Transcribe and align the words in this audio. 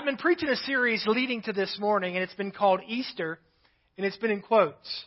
I've 0.00 0.06
been 0.06 0.16
preaching 0.16 0.48
a 0.48 0.56
series 0.56 1.04
leading 1.06 1.42
to 1.42 1.52
this 1.52 1.76
morning, 1.78 2.14
and 2.14 2.24
it's 2.24 2.32
been 2.32 2.52
called 2.52 2.80
Easter, 2.88 3.38
and 3.98 4.06
it's 4.06 4.16
been 4.16 4.30
in 4.30 4.40
quotes. 4.40 5.04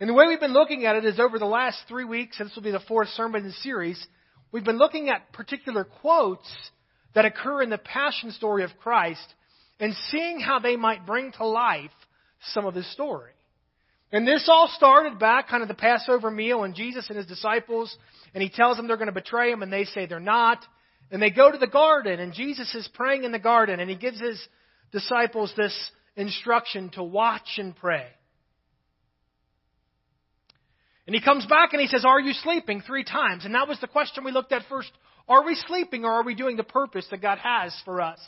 And 0.00 0.10
the 0.10 0.12
way 0.12 0.26
we've 0.26 0.40
been 0.40 0.52
looking 0.52 0.86
at 0.86 0.96
it 0.96 1.04
is 1.04 1.20
over 1.20 1.38
the 1.38 1.44
last 1.44 1.78
three 1.86 2.04
weeks, 2.04 2.40
and 2.40 2.48
this 2.48 2.56
will 2.56 2.64
be 2.64 2.72
the 2.72 2.80
fourth 2.80 3.10
sermon 3.10 3.42
in 3.42 3.46
the 3.46 3.52
series, 3.52 4.04
we've 4.50 4.64
been 4.64 4.76
looking 4.76 5.08
at 5.08 5.32
particular 5.32 5.84
quotes 5.84 6.52
that 7.14 7.24
occur 7.24 7.62
in 7.62 7.70
the 7.70 7.78
passion 7.78 8.32
story 8.32 8.64
of 8.64 8.70
Christ 8.82 9.24
and 9.78 9.94
seeing 10.10 10.40
how 10.40 10.58
they 10.58 10.74
might 10.74 11.06
bring 11.06 11.30
to 11.34 11.46
life 11.46 11.92
some 12.54 12.66
of 12.66 12.74
his 12.74 12.90
story. 12.90 13.30
And 14.10 14.26
this 14.26 14.48
all 14.48 14.68
started 14.74 15.20
back 15.20 15.48
kind 15.48 15.62
of 15.62 15.68
the 15.68 15.74
Passover 15.74 16.32
meal 16.32 16.64
and 16.64 16.74
Jesus 16.74 17.06
and 17.08 17.16
his 17.16 17.26
disciples, 17.26 17.96
and 18.34 18.42
he 18.42 18.48
tells 18.48 18.78
them 18.78 18.88
they're 18.88 18.96
going 18.96 19.06
to 19.06 19.12
betray 19.12 19.52
him, 19.52 19.62
and 19.62 19.72
they 19.72 19.84
say 19.84 20.06
they're 20.06 20.18
not. 20.18 20.58
And 21.10 21.20
they 21.22 21.30
go 21.30 21.50
to 21.50 21.58
the 21.58 21.66
garden, 21.66 22.20
and 22.20 22.32
Jesus 22.32 22.74
is 22.74 22.88
praying 22.94 23.24
in 23.24 23.32
the 23.32 23.38
garden, 23.38 23.80
and 23.80 23.88
he 23.88 23.96
gives 23.96 24.20
his 24.20 24.40
disciples 24.90 25.52
this 25.56 25.74
instruction 26.16 26.90
to 26.90 27.02
watch 27.02 27.58
and 27.58 27.76
pray. 27.76 28.06
And 31.06 31.14
he 31.14 31.20
comes 31.20 31.44
back 31.46 31.72
and 31.72 31.82
he 31.82 31.88
says, 31.88 32.04
Are 32.04 32.20
you 32.20 32.32
sleeping? 32.32 32.80
three 32.80 33.04
times. 33.04 33.44
And 33.44 33.54
that 33.54 33.68
was 33.68 33.78
the 33.80 33.86
question 33.86 34.24
we 34.24 34.32
looked 34.32 34.52
at 34.52 34.62
first. 34.68 34.90
Are 35.28 35.44
we 35.44 35.54
sleeping 35.54 36.04
or 36.04 36.12
are 36.12 36.24
we 36.24 36.34
doing 36.34 36.56
the 36.56 36.64
purpose 36.64 37.06
that 37.10 37.20
God 37.22 37.38
has 37.38 37.74
for 37.84 38.00
us? 38.00 38.20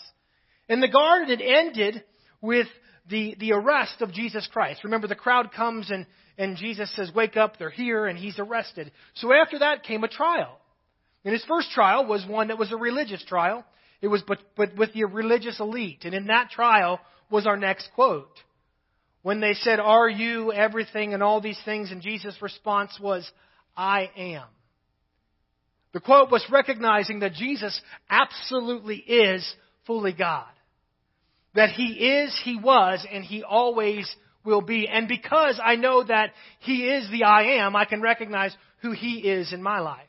In 0.68 0.80
the 0.80 0.88
garden, 0.88 1.30
it 1.30 1.42
ended 1.42 2.02
with 2.40 2.66
the, 3.08 3.36
the 3.38 3.52
arrest 3.52 4.00
of 4.00 4.12
Jesus 4.12 4.48
Christ. 4.52 4.84
Remember, 4.84 5.06
the 5.06 5.14
crowd 5.14 5.52
comes 5.52 5.90
and, 5.90 6.06
and 6.36 6.56
Jesus 6.56 6.95
says, 6.96 7.10
Wake 7.14 7.36
up, 7.36 7.58
they're 7.58 7.70
here, 7.70 8.06
and 8.06 8.18
he's 8.18 8.38
arrested. 8.38 8.90
So 9.14 9.32
after 9.32 9.60
that 9.60 9.84
came 9.84 10.04
a 10.04 10.08
trial. 10.08 10.58
And 11.26 11.32
his 11.32 11.44
first 11.44 11.72
trial 11.72 12.06
was 12.06 12.24
one 12.24 12.48
that 12.48 12.56
was 12.56 12.70
a 12.70 12.76
religious 12.76 13.22
trial. 13.24 13.64
It 14.00 14.06
was 14.06 14.22
but, 14.22 14.38
but 14.56 14.76
with 14.76 14.92
the 14.92 15.04
religious 15.06 15.58
elite. 15.58 16.04
And 16.04 16.14
in 16.14 16.28
that 16.28 16.50
trial 16.50 17.00
was 17.28 17.48
our 17.48 17.56
next 17.56 17.90
quote. 17.96 18.30
When 19.22 19.40
they 19.40 19.54
said, 19.54 19.80
Are 19.80 20.09
you 20.09 20.52
everything 20.52 21.14
and 21.14 21.24
all 21.24 21.40
these 21.40 21.59
things? 21.64 21.90
And 21.90 22.01
Jesus' 22.01 22.40
response 22.40 22.96
was, 23.02 23.28
I 23.76 24.09
am. 24.16 24.45
The 25.92 25.98
quote 25.98 26.30
was 26.30 26.46
recognizing 26.48 27.18
that 27.20 27.32
Jesus 27.32 27.80
absolutely 28.08 28.98
is 28.98 29.45
fully 29.84 30.12
God. 30.12 30.46
That 31.56 31.70
He 31.70 31.86
is, 31.86 32.40
He 32.45 32.56
was, 32.56 33.04
and 33.10 33.24
He 33.24 33.42
always 33.42 34.08
will 34.45 34.60
be. 34.60 34.86
And 34.86 35.08
because 35.08 35.60
I 35.60 35.74
know 35.74 36.04
that 36.04 36.30
He 36.60 36.86
is 36.86 37.10
the 37.10 37.24
I 37.24 37.64
am, 37.64 37.74
I 37.74 37.84
can 37.84 38.01
recognize 38.01 38.56
who 38.82 38.92
He 38.92 39.29
is 39.29 39.52
in 39.52 39.60
my 39.60 39.80
life. 39.80 40.06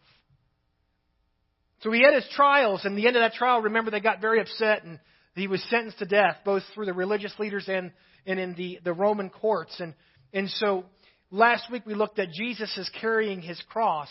So 1.82 1.92
he 1.92 2.04
had 2.04 2.14
his 2.14 2.28
trials, 2.34 2.86
and 2.86 2.98
the 2.98 3.08
end 3.08 3.16
of 3.16 3.22
that 3.22 3.34
trial, 3.34 3.62
remember, 3.62 3.92
they 3.92 4.00
got 4.00 4.20
very 4.20 4.42
upset, 4.42 4.84
and 4.84 5.00
he 5.36 5.48
was 5.48 5.64
sentenced 5.70 6.00
to 6.00 6.06
death, 6.06 6.38
both 6.44 6.64
through 6.74 6.88
the 6.88 6.94
religious 6.94 7.34
leaders 7.38 7.66
and, 7.68 7.92
and 8.26 8.40
in 8.40 8.56
the, 8.56 8.80
the 8.84 8.94
Roman 8.94 9.30
courts. 9.30 9.80
And, 9.80 9.94
and 10.34 10.50
so 10.50 10.86
last 11.30 11.72
week 11.72 11.84
we 11.86 11.94
looked 11.94 12.18
at 12.18 12.32
Jesus 12.32 12.76
is 12.78 12.90
carrying 13.00 13.42
his 13.42 13.62
cross. 13.70 14.10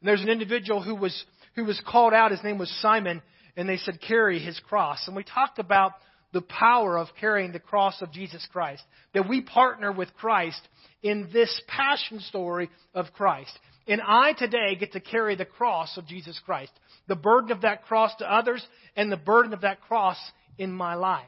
And 0.00 0.08
there's 0.08 0.22
an 0.22 0.30
individual 0.30 0.82
who 0.82 0.94
was, 0.94 1.24
who 1.54 1.64
was 1.64 1.80
called 1.86 2.14
out, 2.14 2.30
his 2.30 2.42
name 2.42 2.56
was 2.58 2.70
Simon, 2.80 3.20
and 3.56 3.68
they 3.68 3.76
said, 3.76 4.00
carry 4.00 4.38
his 4.38 4.58
cross. 4.60 5.06
And 5.06 5.14
we 5.14 5.24
talked 5.24 5.58
about 5.58 5.92
the 6.32 6.42
power 6.42 6.96
of 6.96 7.08
carrying 7.20 7.52
the 7.52 7.58
cross 7.58 8.00
of 8.00 8.12
Jesus 8.12 8.46
Christ. 8.52 8.82
That 9.14 9.28
we 9.28 9.40
partner 9.42 9.92
with 9.92 10.14
Christ 10.14 10.60
in 11.02 11.28
this 11.32 11.60
passion 11.66 12.20
story 12.20 12.70
of 12.94 13.06
Christ. 13.14 13.58
And 13.88 14.02
I 14.06 14.34
today 14.34 14.76
get 14.78 14.92
to 14.92 15.00
carry 15.00 15.34
the 15.34 15.46
cross 15.46 15.96
of 15.96 16.06
Jesus 16.06 16.38
Christ. 16.44 16.72
The 17.08 17.16
burden 17.16 17.50
of 17.50 17.62
that 17.62 17.84
cross 17.84 18.14
to 18.16 18.30
others 18.30 18.64
and 18.94 19.10
the 19.10 19.16
burden 19.16 19.54
of 19.54 19.62
that 19.62 19.80
cross 19.80 20.18
in 20.58 20.70
my 20.70 20.94
life. 20.94 21.24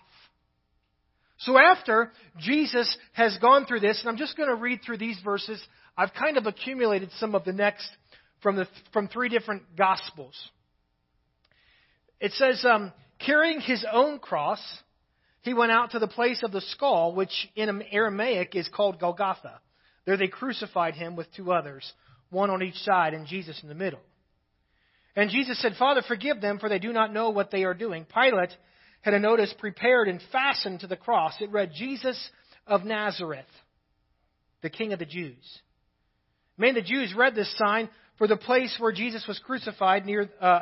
So 1.38 1.58
after 1.58 2.12
Jesus 2.38 2.94
has 3.14 3.36
gone 3.38 3.64
through 3.64 3.80
this, 3.80 4.00
and 4.00 4.10
I'm 4.10 4.18
just 4.18 4.36
going 4.36 4.50
to 4.50 4.56
read 4.56 4.80
through 4.84 4.98
these 4.98 5.18
verses, 5.24 5.60
I've 5.96 6.12
kind 6.12 6.36
of 6.36 6.46
accumulated 6.46 7.10
some 7.16 7.34
of 7.34 7.44
the 7.44 7.52
next 7.54 7.88
from, 8.42 8.56
the, 8.56 8.66
from 8.92 9.08
three 9.08 9.30
different 9.30 9.62
Gospels. 9.74 10.34
It 12.20 12.32
says, 12.32 12.62
um, 12.66 12.92
carrying 13.24 13.60
his 13.60 13.86
own 13.90 14.18
cross, 14.18 14.60
he 15.40 15.54
went 15.54 15.72
out 15.72 15.92
to 15.92 15.98
the 15.98 16.06
place 16.06 16.42
of 16.42 16.52
the 16.52 16.60
skull, 16.60 17.14
which 17.14 17.48
in 17.56 17.82
Aramaic 17.90 18.54
is 18.54 18.68
called 18.68 19.00
Golgotha. 19.00 19.60
There 20.04 20.18
they 20.18 20.28
crucified 20.28 20.94
him 20.94 21.16
with 21.16 21.34
two 21.34 21.52
others 21.52 21.90
one 22.30 22.50
on 22.50 22.62
each 22.62 22.76
side, 22.76 23.14
and 23.14 23.26
Jesus 23.26 23.60
in 23.62 23.68
the 23.68 23.74
middle. 23.74 24.00
And 25.16 25.30
Jesus 25.30 25.60
said, 25.60 25.74
Father, 25.78 26.02
forgive 26.06 26.40
them, 26.40 26.58
for 26.58 26.68
they 26.68 26.78
do 26.78 26.92
not 26.92 27.12
know 27.12 27.30
what 27.30 27.50
they 27.50 27.64
are 27.64 27.74
doing. 27.74 28.06
Pilate 28.06 28.50
had 29.02 29.14
a 29.14 29.18
notice 29.18 29.52
prepared 29.58 30.08
and 30.08 30.20
fastened 30.30 30.80
to 30.80 30.86
the 30.86 30.96
cross. 30.96 31.34
It 31.40 31.50
read, 31.50 31.72
Jesus 31.74 32.18
of 32.66 32.84
Nazareth, 32.84 33.46
the 34.62 34.70
King 34.70 34.92
of 34.92 34.98
the 34.98 35.06
Jews. 35.06 35.58
Many 36.56 36.78
of 36.78 36.84
the 36.84 36.90
Jews 36.90 37.14
read 37.16 37.34
this 37.34 37.52
sign, 37.58 37.88
for 38.18 38.28
the 38.28 38.36
place 38.36 38.76
where 38.78 38.92
Jesus 38.92 39.24
was 39.26 39.38
crucified 39.40 40.04
near, 40.04 40.28
uh, 40.40 40.60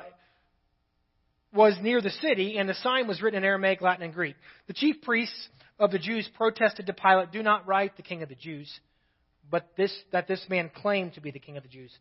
was 1.52 1.76
near 1.82 2.00
the 2.00 2.10
city, 2.10 2.56
and 2.56 2.68
the 2.68 2.74
sign 2.74 3.08
was 3.08 3.20
written 3.20 3.38
in 3.38 3.44
Aramaic, 3.44 3.80
Latin, 3.80 4.04
and 4.04 4.14
Greek. 4.14 4.36
The 4.68 4.74
chief 4.74 5.02
priests 5.02 5.48
of 5.78 5.90
the 5.90 5.98
Jews 5.98 6.28
protested 6.36 6.86
to 6.86 6.92
Pilate, 6.92 7.32
Do 7.32 7.42
not 7.42 7.66
write 7.66 7.96
the 7.96 8.02
King 8.02 8.22
of 8.22 8.28
the 8.28 8.34
Jews 8.34 8.70
but 9.50 9.70
this, 9.76 9.94
that 10.12 10.28
this 10.28 10.44
man 10.48 10.70
claimed 10.74 11.14
to 11.14 11.20
be 11.20 11.30
the 11.30 11.38
king 11.38 11.56
of 11.56 11.62
the 11.62 11.68
Jews. 11.68 11.92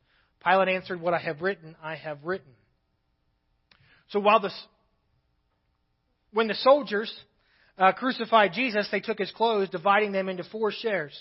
Pilate 0.43 0.69
answered, 0.69 1.01
What 1.01 1.13
I 1.13 1.19
have 1.19 1.41
written, 1.41 1.75
I 1.81 1.95
have 1.95 2.23
written. 2.23 2.51
So 4.09 4.19
while 4.19 4.39
the, 4.39 4.51
when 6.31 6.47
the 6.47 6.55
soldiers 6.55 7.13
uh, 7.77 7.91
crucified 7.93 8.53
Jesus, 8.53 8.87
they 8.91 8.99
took 8.99 9.19
his 9.19 9.31
clothes, 9.31 9.69
dividing 9.69 10.11
them 10.11 10.29
into 10.29 10.43
four 10.43 10.71
shares. 10.71 11.19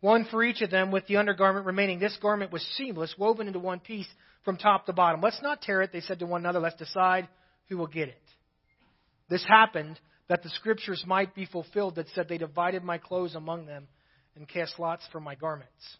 One 0.00 0.26
for 0.30 0.42
each 0.42 0.62
of 0.62 0.70
them, 0.70 0.90
with 0.90 1.06
the 1.06 1.18
undergarment 1.18 1.64
remaining. 1.64 2.00
This 2.00 2.18
garment 2.20 2.52
was 2.52 2.62
seamless, 2.76 3.14
woven 3.16 3.46
into 3.46 3.60
one 3.60 3.78
piece 3.78 4.08
from 4.44 4.56
top 4.56 4.86
to 4.86 4.92
bottom. 4.92 5.20
Let's 5.20 5.40
not 5.42 5.62
tear 5.62 5.80
it, 5.82 5.92
they 5.92 6.00
said 6.00 6.18
to 6.18 6.26
one 6.26 6.40
another. 6.40 6.58
Let's 6.58 6.76
decide 6.76 7.28
who 7.68 7.76
will 7.78 7.86
get 7.86 8.08
it. 8.08 8.22
This 9.28 9.44
happened 9.46 9.98
that 10.28 10.42
the 10.42 10.50
scriptures 10.50 11.04
might 11.06 11.34
be 11.34 11.46
fulfilled 11.46 11.94
that 11.94 12.08
said, 12.14 12.28
They 12.28 12.38
divided 12.38 12.82
my 12.82 12.98
clothes 12.98 13.36
among 13.36 13.66
them 13.66 13.86
and 14.36 14.48
cast 14.48 14.78
lots 14.78 15.02
for 15.12 15.20
my 15.20 15.34
garments. 15.34 15.96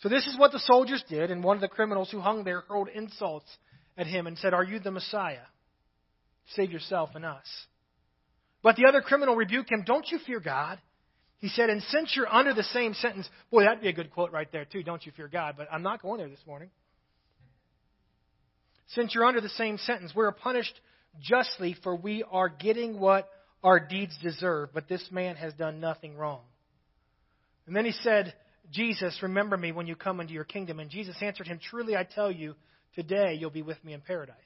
So 0.00 0.08
this 0.08 0.26
is 0.26 0.38
what 0.38 0.52
the 0.52 0.60
soldiers 0.60 1.04
did, 1.08 1.30
and 1.30 1.44
one 1.44 1.56
of 1.56 1.60
the 1.60 1.68
criminals 1.68 2.10
who 2.10 2.20
hung 2.20 2.44
there 2.44 2.62
hurled 2.62 2.88
insults 2.88 3.46
at 3.98 4.06
him 4.06 4.26
and 4.26 4.38
said, 4.38 4.54
Are 4.54 4.64
you 4.64 4.78
the 4.78 4.90
Messiah? 4.90 5.46
Save 6.54 6.70
yourself 6.70 7.10
and 7.14 7.24
us. 7.24 7.46
But 8.62 8.76
the 8.76 8.86
other 8.88 9.02
criminal 9.02 9.36
rebuked 9.36 9.70
him, 9.70 9.84
Don't 9.86 10.10
you 10.10 10.18
fear 10.26 10.40
God? 10.40 10.78
He 11.38 11.48
said, 11.48 11.70
And 11.70 11.82
since 11.82 12.14
you're 12.16 12.32
under 12.32 12.54
the 12.54 12.62
same 12.62 12.94
sentence, 12.94 13.28
boy, 13.50 13.64
that'd 13.64 13.82
be 13.82 13.88
a 13.88 13.92
good 13.92 14.10
quote 14.10 14.32
right 14.32 14.50
there, 14.52 14.64
too. 14.64 14.82
Don't 14.82 15.04
you 15.04 15.12
fear 15.12 15.28
God? 15.28 15.54
But 15.56 15.68
I'm 15.70 15.82
not 15.82 16.02
going 16.02 16.18
there 16.18 16.28
this 16.28 16.46
morning. 16.46 16.70
Since 18.88 19.14
you're 19.14 19.24
under 19.24 19.40
the 19.40 19.48
same 19.50 19.78
sentence, 19.78 20.12
we're 20.14 20.32
punished 20.32 20.78
justly, 21.20 21.76
for 21.82 21.94
we 21.94 22.24
are 22.30 22.48
getting 22.48 22.98
what 22.98 23.28
our 23.62 23.80
deeds 23.80 24.16
deserve. 24.22 24.70
But 24.74 24.88
this 24.88 25.06
man 25.10 25.36
has 25.36 25.52
done 25.54 25.80
nothing 25.80 26.16
wrong. 26.16 26.40
And 27.66 27.74
then 27.74 27.84
he 27.84 27.92
said, 27.92 28.34
Jesus, 28.70 29.18
remember 29.22 29.56
me 29.56 29.72
when 29.72 29.86
you 29.86 29.96
come 29.96 30.20
into 30.20 30.32
your 30.32 30.44
kingdom. 30.44 30.80
And 30.80 30.90
Jesus 30.90 31.16
answered 31.20 31.46
him, 31.46 31.58
Truly 31.58 31.96
I 31.96 32.04
tell 32.04 32.30
you, 32.30 32.54
today 32.94 33.36
you'll 33.38 33.50
be 33.50 33.62
with 33.62 33.82
me 33.84 33.92
in 33.92 34.00
paradise. 34.00 34.36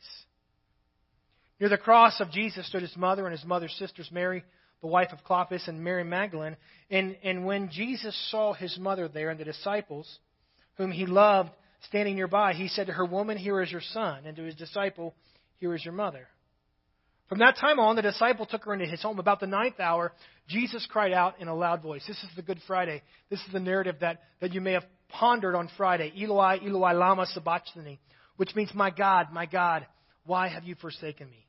Near 1.60 1.68
the 1.68 1.78
cross 1.78 2.20
of 2.20 2.30
Jesus 2.30 2.66
stood 2.66 2.82
his 2.82 2.96
mother 2.96 3.26
and 3.26 3.36
his 3.36 3.44
mother's 3.46 3.74
sisters, 3.78 4.08
Mary, 4.10 4.44
the 4.80 4.86
wife 4.86 5.12
of 5.12 5.24
Clopas, 5.24 5.68
and 5.68 5.82
Mary 5.82 6.04
Magdalene. 6.04 6.56
And, 6.90 7.16
and 7.22 7.46
when 7.46 7.70
Jesus 7.70 8.16
saw 8.30 8.52
his 8.52 8.78
mother 8.78 9.08
there 9.08 9.30
and 9.30 9.38
the 9.38 9.44
disciples, 9.44 10.18
whom 10.76 10.90
he 10.90 11.06
loved, 11.06 11.50
standing 11.88 12.16
nearby, 12.16 12.54
he 12.54 12.68
said 12.68 12.88
to 12.88 12.92
her, 12.92 13.04
Woman, 13.04 13.36
here 13.36 13.60
is 13.62 13.70
your 13.70 13.80
son. 13.80 14.24
And 14.26 14.36
to 14.36 14.42
his 14.42 14.56
disciple, 14.56 15.14
Here 15.58 15.74
is 15.74 15.84
your 15.84 15.94
mother. 15.94 16.26
From 17.28 17.38
that 17.38 17.56
time 17.56 17.80
on, 17.80 17.96
the 17.96 18.02
disciple 18.02 18.46
took 18.46 18.64
her 18.64 18.74
into 18.74 18.86
his 18.86 19.02
home. 19.02 19.18
About 19.18 19.40
the 19.40 19.46
ninth 19.46 19.80
hour, 19.80 20.12
Jesus 20.48 20.86
cried 20.90 21.12
out 21.12 21.40
in 21.40 21.48
a 21.48 21.54
loud 21.54 21.82
voice. 21.82 22.04
This 22.06 22.22
is 22.22 22.28
the 22.36 22.42
Good 22.42 22.60
Friday. 22.66 23.02
This 23.30 23.40
is 23.40 23.52
the 23.52 23.60
narrative 23.60 23.96
that, 24.00 24.20
that 24.40 24.52
you 24.52 24.60
may 24.60 24.72
have 24.72 24.84
pondered 25.08 25.54
on 25.54 25.70
Friday. 25.76 26.12
Eloi, 26.22 26.58
Eloi, 26.62 26.92
lama 26.92 27.26
sabachthani, 27.26 27.98
which 28.36 28.54
means, 28.54 28.70
My 28.74 28.90
God, 28.90 29.32
my 29.32 29.46
God, 29.46 29.86
why 30.26 30.48
have 30.48 30.64
you 30.64 30.74
forsaken 30.74 31.30
me? 31.30 31.46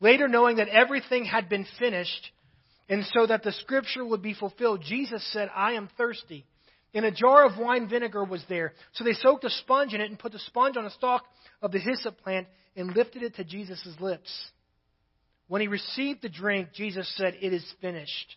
Later, 0.00 0.28
knowing 0.28 0.56
that 0.56 0.68
everything 0.68 1.24
had 1.24 1.48
been 1.48 1.66
finished, 1.78 2.30
and 2.88 3.04
so 3.12 3.26
that 3.26 3.42
the 3.42 3.52
scripture 3.52 4.04
would 4.04 4.22
be 4.22 4.34
fulfilled, 4.34 4.82
Jesus 4.86 5.26
said, 5.32 5.50
I 5.54 5.72
am 5.72 5.88
thirsty. 5.96 6.44
And 6.94 7.04
a 7.04 7.10
jar 7.10 7.44
of 7.44 7.58
wine 7.58 7.88
vinegar 7.88 8.24
was 8.24 8.42
there. 8.48 8.72
So 8.94 9.04
they 9.04 9.12
soaked 9.12 9.44
a 9.44 9.50
sponge 9.50 9.92
in 9.92 10.00
it 10.00 10.08
and 10.10 10.18
put 10.18 10.32
the 10.32 10.38
sponge 10.38 10.76
on 10.76 10.86
a 10.86 10.90
stalk 10.90 11.24
of 11.60 11.72
the 11.72 11.78
hyssop 11.78 12.20
plant 12.22 12.46
and 12.74 12.94
lifted 12.94 13.22
it 13.22 13.36
to 13.36 13.44
Jesus' 13.44 13.86
lips. 14.00 14.30
When 15.48 15.60
he 15.60 15.68
received 15.68 16.22
the 16.22 16.28
drink, 16.28 16.68
Jesus 16.74 17.12
said, 17.16 17.36
It 17.40 17.52
is 17.52 17.64
finished. 17.80 18.36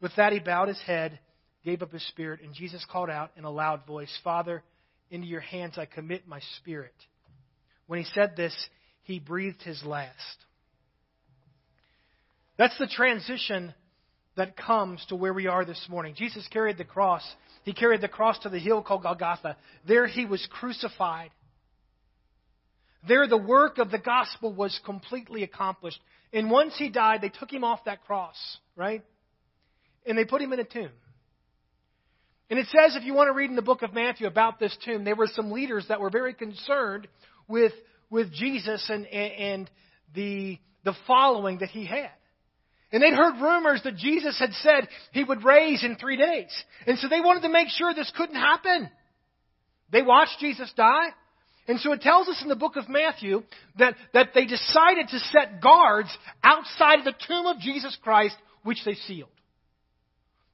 With 0.00 0.12
that, 0.16 0.32
he 0.32 0.38
bowed 0.38 0.68
his 0.68 0.80
head, 0.80 1.18
gave 1.64 1.82
up 1.82 1.92
his 1.92 2.06
spirit, 2.08 2.40
and 2.42 2.52
Jesus 2.54 2.84
called 2.90 3.08
out 3.08 3.30
in 3.36 3.44
a 3.44 3.50
loud 3.50 3.86
voice, 3.86 4.12
Father, 4.22 4.62
into 5.10 5.26
your 5.26 5.40
hands 5.40 5.78
I 5.78 5.86
commit 5.86 6.26
my 6.26 6.40
spirit. 6.58 6.94
When 7.86 7.98
he 7.98 8.06
said 8.14 8.36
this, 8.36 8.54
he 9.02 9.18
breathed 9.18 9.62
his 9.62 9.82
last. 9.84 10.36
That's 12.56 12.76
the 12.78 12.86
transition 12.86 13.74
that 14.36 14.56
comes 14.56 15.04
to 15.08 15.16
where 15.16 15.32
we 15.32 15.46
are 15.46 15.64
this 15.64 15.86
morning. 15.88 16.14
Jesus 16.16 16.46
carried 16.48 16.78
the 16.78 16.84
cross. 16.84 17.22
He 17.62 17.72
carried 17.72 18.00
the 18.00 18.08
cross 18.08 18.38
to 18.40 18.48
the 18.48 18.58
hill 18.58 18.82
called 18.82 19.02
Golgotha. 19.02 19.56
There 19.86 20.06
he 20.06 20.26
was 20.26 20.46
crucified. 20.50 21.30
There 23.06 23.26
the 23.28 23.36
work 23.36 23.78
of 23.78 23.90
the 23.90 23.98
gospel 23.98 24.52
was 24.52 24.78
completely 24.84 25.42
accomplished. 25.42 26.00
And 26.32 26.50
once 26.50 26.74
he 26.76 26.88
died, 26.88 27.20
they 27.20 27.28
took 27.28 27.52
him 27.52 27.62
off 27.62 27.84
that 27.84 28.04
cross, 28.04 28.36
right? 28.76 29.02
And 30.06 30.18
they 30.18 30.24
put 30.24 30.42
him 30.42 30.52
in 30.52 30.60
a 30.60 30.64
tomb. 30.64 30.90
And 32.50 32.58
it 32.58 32.66
says, 32.66 32.96
if 32.96 33.04
you 33.04 33.14
want 33.14 33.28
to 33.28 33.32
read 33.32 33.50
in 33.50 33.56
the 33.56 33.62
book 33.62 33.82
of 33.82 33.94
Matthew 33.94 34.26
about 34.26 34.58
this 34.58 34.76
tomb, 34.84 35.04
there 35.04 35.16
were 35.16 35.28
some 35.32 35.50
leaders 35.50 35.86
that 35.88 36.00
were 36.00 36.10
very 36.10 36.34
concerned 36.34 37.08
with, 37.48 37.72
with 38.10 38.32
Jesus 38.32 38.84
and, 38.90 39.06
and 39.06 39.70
the, 40.14 40.58
the 40.84 40.94
following 41.06 41.58
that 41.58 41.70
he 41.70 41.86
had. 41.86 42.10
And 42.94 43.02
they'd 43.02 43.12
heard 43.12 43.42
rumors 43.42 43.80
that 43.82 43.96
Jesus 43.96 44.38
had 44.38 44.52
said 44.52 44.88
he 45.10 45.24
would 45.24 45.42
raise 45.42 45.82
in 45.82 45.96
three 45.96 46.16
days. 46.16 46.54
And 46.86 46.96
so 46.96 47.08
they 47.08 47.18
wanted 47.18 47.42
to 47.42 47.48
make 47.48 47.66
sure 47.68 47.92
this 47.92 48.12
couldn't 48.16 48.36
happen. 48.36 48.88
They 49.90 50.00
watched 50.00 50.38
Jesus 50.38 50.72
die. 50.76 51.08
And 51.66 51.80
so 51.80 51.90
it 51.90 52.02
tells 52.02 52.28
us 52.28 52.40
in 52.40 52.48
the 52.48 52.54
book 52.54 52.76
of 52.76 52.88
Matthew 52.88 53.42
that, 53.80 53.96
that 54.12 54.28
they 54.32 54.44
decided 54.46 55.08
to 55.08 55.18
set 55.18 55.60
guards 55.60 56.16
outside 56.44 57.00
of 57.00 57.04
the 57.04 57.16
tomb 57.26 57.46
of 57.46 57.58
Jesus 57.58 57.98
Christ, 58.00 58.36
which 58.62 58.78
they 58.84 58.94
sealed. 58.94 59.28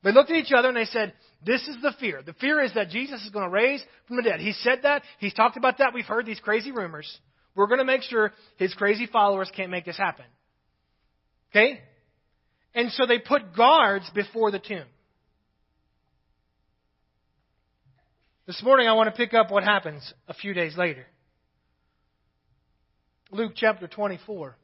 They 0.02 0.12
looked 0.12 0.30
at 0.30 0.36
each 0.36 0.52
other 0.52 0.68
and 0.68 0.76
they 0.78 0.86
said, 0.86 1.12
This 1.44 1.68
is 1.68 1.76
the 1.82 1.92
fear. 2.00 2.22
The 2.24 2.32
fear 2.32 2.62
is 2.62 2.72
that 2.72 2.88
Jesus 2.88 3.22
is 3.22 3.28
going 3.28 3.44
to 3.44 3.54
raise 3.54 3.84
from 4.08 4.16
the 4.16 4.22
dead. 4.22 4.40
He 4.40 4.52
said 4.52 4.78
that. 4.84 5.02
He's 5.18 5.34
talked 5.34 5.58
about 5.58 5.76
that. 5.76 5.92
We've 5.92 6.06
heard 6.06 6.24
these 6.24 6.40
crazy 6.40 6.72
rumors. 6.72 7.18
We're 7.54 7.66
going 7.66 7.80
to 7.80 7.84
make 7.84 8.00
sure 8.00 8.32
his 8.56 8.72
crazy 8.72 9.06
followers 9.06 9.50
can't 9.54 9.70
make 9.70 9.84
this 9.84 9.98
happen. 9.98 10.24
Okay? 11.50 11.82
And 12.74 12.90
so 12.92 13.06
they 13.06 13.18
put 13.18 13.56
guards 13.56 14.08
before 14.14 14.50
the 14.50 14.58
tomb. 14.58 14.86
This 18.46 18.62
morning 18.62 18.88
I 18.88 18.94
want 18.94 19.08
to 19.08 19.16
pick 19.16 19.34
up 19.34 19.50
what 19.50 19.64
happens 19.64 20.12
a 20.28 20.34
few 20.34 20.54
days 20.54 20.76
later. 20.76 21.06
Luke 23.30 23.52
chapter 23.54 23.86
24, 23.86 24.56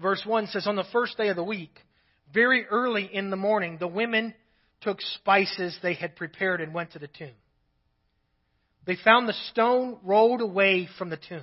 verse 0.00 0.22
1 0.24 0.46
says, 0.46 0.66
On 0.66 0.76
the 0.76 0.84
first 0.92 1.18
day 1.18 1.28
of 1.28 1.36
the 1.36 1.44
week, 1.44 1.78
very 2.32 2.64
early 2.66 3.04
in 3.12 3.28
the 3.28 3.36
morning, 3.36 3.76
the 3.78 3.86
women 3.86 4.34
took 4.80 5.00
spices 5.00 5.76
they 5.82 5.92
had 5.92 6.16
prepared 6.16 6.62
and 6.62 6.72
went 6.72 6.92
to 6.92 6.98
the 6.98 7.08
tomb. 7.08 7.34
They 8.86 8.96
found 8.96 9.28
the 9.28 9.34
stone 9.50 9.98
rolled 10.02 10.40
away 10.40 10.88
from 10.96 11.10
the 11.10 11.18
tomb. 11.18 11.42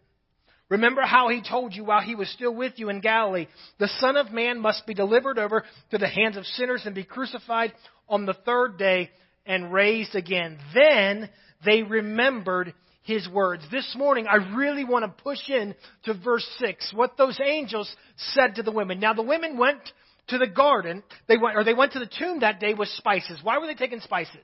Remember 0.71 1.01
how 1.01 1.27
he 1.27 1.41
told 1.41 1.75
you 1.75 1.83
while 1.83 1.99
he 1.99 2.15
was 2.15 2.29
still 2.29 2.55
with 2.55 2.73
you 2.77 2.87
in 2.87 3.01
Galilee, 3.01 3.47
the 3.77 3.89
Son 3.99 4.15
of 4.15 4.31
Man 4.31 4.61
must 4.61 4.87
be 4.87 4.93
delivered 4.93 5.37
over 5.37 5.65
to 5.91 5.97
the 5.97 6.07
hands 6.07 6.37
of 6.37 6.45
sinners 6.45 6.83
and 6.85 6.95
be 6.95 7.03
crucified 7.03 7.73
on 8.07 8.25
the 8.25 8.33
third 8.45 8.77
day 8.77 9.11
and 9.45 9.73
raised 9.73 10.15
again. 10.15 10.57
Then 10.73 11.29
they 11.65 11.83
remembered 11.83 12.73
his 13.03 13.27
words. 13.27 13.63
This 13.69 13.93
morning, 13.97 14.27
I 14.27 14.55
really 14.55 14.85
want 14.85 15.03
to 15.03 15.23
push 15.23 15.49
in 15.49 15.75
to 16.03 16.13
verse 16.13 16.47
6, 16.59 16.93
what 16.95 17.17
those 17.17 17.37
angels 17.45 17.93
said 18.33 18.55
to 18.55 18.63
the 18.63 18.71
women. 18.71 19.01
Now, 19.01 19.13
the 19.13 19.23
women 19.23 19.57
went 19.57 19.81
to 20.29 20.37
the 20.37 20.47
garden, 20.47 21.03
they 21.27 21.35
went, 21.35 21.57
or 21.57 21.65
they 21.65 21.73
went 21.73 21.91
to 21.93 21.99
the 21.99 22.09
tomb 22.17 22.39
that 22.39 22.61
day 22.61 22.75
with 22.75 22.87
spices. 22.89 23.41
Why 23.43 23.57
were 23.57 23.67
they 23.67 23.75
taking 23.75 23.99
spices? 23.99 24.37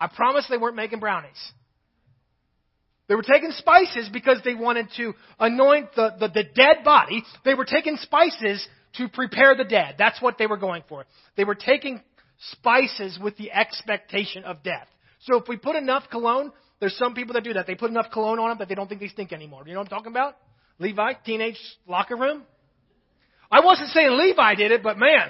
I 0.00 0.08
promise 0.08 0.44
they 0.50 0.58
weren't 0.58 0.74
making 0.74 0.98
brownies. 0.98 1.52
They 3.08 3.14
were 3.14 3.22
taking 3.22 3.50
spices 3.52 4.08
because 4.12 4.40
they 4.44 4.54
wanted 4.54 4.88
to 4.96 5.12
anoint 5.38 5.94
the, 5.94 6.14
the, 6.18 6.28
the, 6.28 6.44
dead 6.44 6.84
body. 6.84 7.22
They 7.44 7.54
were 7.54 7.66
taking 7.66 7.98
spices 7.98 8.66
to 8.96 9.08
prepare 9.08 9.54
the 9.54 9.64
dead. 9.64 9.96
That's 9.98 10.22
what 10.22 10.38
they 10.38 10.46
were 10.46 10.56
going 10.56 10.84
for. 10.88 11.04
They 11.36 11.44
were 11.44 11.54
taking 11.54 12.00
spices 12.52 13.18
with 13.22 13.36
the 13.36 13.52
expectation 13.52 14.44
of 14.44 14.62
death. 14.62 14.88
So 15.20 15.36
if 15.36 15.48
we 15.48 15.56
put 15.56 15.76
enough 15.76 16.04
cologne, 16.10 16.50
there's 16.80 16.96
some 16.96 17.14
people 17.14 17.34
that 17.34 17.44
do 17.44 17.52
that. 17.54 17.66
They 17.66 17.74
put 17.74 17.90
enough 17.90 18.06
cologne 18.12 18.38
on 18.38 18.48
them 18.50 18.58
that 18.58 18.68
they 18.68 18.74
don't 18.74 18.88
think 18.88 19.00
they 19.00 19.08
stink 19.08 19.32
anymore. 19.32 19.64
You 19.66 19.74
know 19.74 19.80
what 19.80 19.92
I'm 19.92 19.98
talking 19.98 20.12
about? 20.12 20.36
Levi, 20.78 21.12
teenage 21.24 21.58
locker 21.86 22.16
room? 22.16 22.42
I 23.50 23.60
wasn't 23.60 23.90
saying 23.90 24.10
Levi 24.10 24.54
did 24.54 24.72
it, 24.72 24.82
but 24.82 24.98
man. 24.98 25.28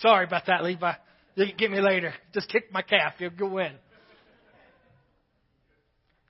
Sorry 0.00 0.26
about 0.26 0.46
that, 0.46 0.62
Levi. 0.62 0.92
You 1.36 1.46
can 1.46 1.56
get 1.56 1.70
me 1.70 1.80
later. 1.80 2.12
Just 2.32 2.48
kick 2.48 2.72
my 2.72 2.82
calf. 2.82 3.14
You'll 3.18 3.30
go 3.30 3.58
in. 3.58 3.72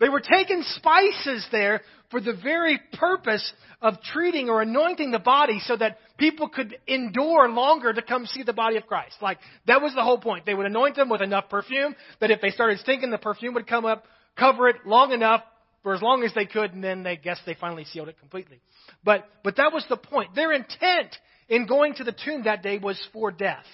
They 0.00 0.08
were 0.08 0.20
taking 0.20 0.62
spices 0.76 1.46
there 1.52 1.82
for 2.10 2.20
the 2.20 2.34
very 2.34 2.80
purpose 2.94 3.52
of 3.80 4.00
treating 4.02 4.48
or 4.48 4.62
anointing 4.62 5.10
the 5.10 5.18
body 5.18 5.60
so 5.64 5.76
that 5.76 5.98
people 6.18 6.48
could 6.48 6.76
endure 6.86 7.48
longer 7.48 7.92
to 7.92 8.02
come 8.02 8.26
see 8.26 8.42
the 8.42 8.52
body 8.52 8.76
of 8.76 8.86
Christ. 8.86 9.16
Like, 9.20 9.38
that 9.66 9.82
was 9.82 9.94
the 9.94 10.02
whole 10.02 10.18
point. 10.18 10.46
They 10.46 10.54
would 10.54 10.66
anoint 10.66 10.96
them 10.96 11.08
with 11.08 11.22
enough 11.22 11.48
perfume 11.48 11.94
that 12.20 12.30
if 12.30 12.40
they 12.40 12.50
started 12.50 12.80
stinking, 12.80 13.10
the 13.10 13.18
perfume 13.18 13.54
would 13.54 13.66
come 13.66 13.84
up, 13.84 14.04
cover 14.36 14.68
it 14.68 14.76
long 14.84 15.12
enough 15.12 15.42
for 15.82 15.94
as 15.94 16.02
long 16.02 16.24
as 16.24 16.32
they 16.34 16.46
could, 16.46 16.72
and 16.72 16.82
then 16.82 17.02
they 17.02 17.16
guess 17.16 17.38
they 17.44 17.54
finally 17.54 17.84
sealed 17.84 18.08
it 18.08 18.18
completely. 18.18 18.60
But, 19.04 19.28
but 19.44 19.56
that 19.56 19.72
was 19.72 19.84
the 19.88 19.98
point. 19.98 20.34
Their 20.34 20.52
intent 20.52 21.14
in 21.48 21.66
going 21.66 21.94
to 21.96 22.04
the 22.04 22.14
tomb 22.24 22.44
that 22.44 22.62
day 22.62 22.78
was 22.78 22.98
for 23.12 23.30
death. 23.30 23.66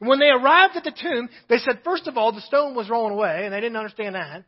When 0.00 0.18
they 0.18 0.28
arrived 0.28 0.76
at 0.76 0.84
the 0.84 0.90
tomb, 0.92 1.28
they 1.48 1.58
said, 1.58 1.80
first 1.84 2.08
of 2.08 2.18
all, 2.18 2.32
the 2.32 2.40
stone 2.42 2.74
was 2.74 2.90
rolling 2.90 3.14
away, 3.14 3.42
and 3.44 3.54
they 3.54 3.60
didn't 3.60 3.76
understand 3.76 4.16
that. 4.16 4.44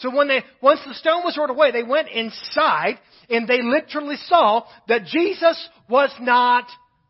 So 0.00 0.14
when 0.14 0.28
they, 0.28 0.42
once 0.62 0.80
the 0.86 0.94
stone 0.94 1.22
was 1.24 1.36
rolled 1.36 1.50
away, 1.50 1.72
they 1.72 1.82
went 1.82 2.08
inside 2.08 2.98
and 3.28 3.46
they 3.46 3.60
literally 3.62 4.16
saw 4.16 4.64
that 4.88 5.04
Jesus 5.04 5.68
was 5.88 6.10
not 6.20 6.66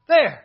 there. 0.09 0.43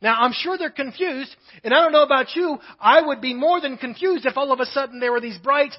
Now, 0.00 0.20
I'm 0.22 0.32
sure 0.32 0.56
they're 0.56 0.70
confused, 0.70 1.34
and 1.64 1.74
I 1.74 1.80
don't 1.82 1.92
know 1.92 2.04
about 2.04 2.34
you, 2.34 2.58
I 2.80 3.04
would 3.04 3.20
be 3.20 3.34
more 3.34 3.60
than 3.60 3.76
confused 3.76 4.26
if 4.26 4.36
all 4.36 4.52
of 4.52 4.60
a 4.60 4.66
sudden 4.66 5.00
there 5.00 5.12
were 5.12 5.20
these 5.20 5.38
bright 5.38 5.74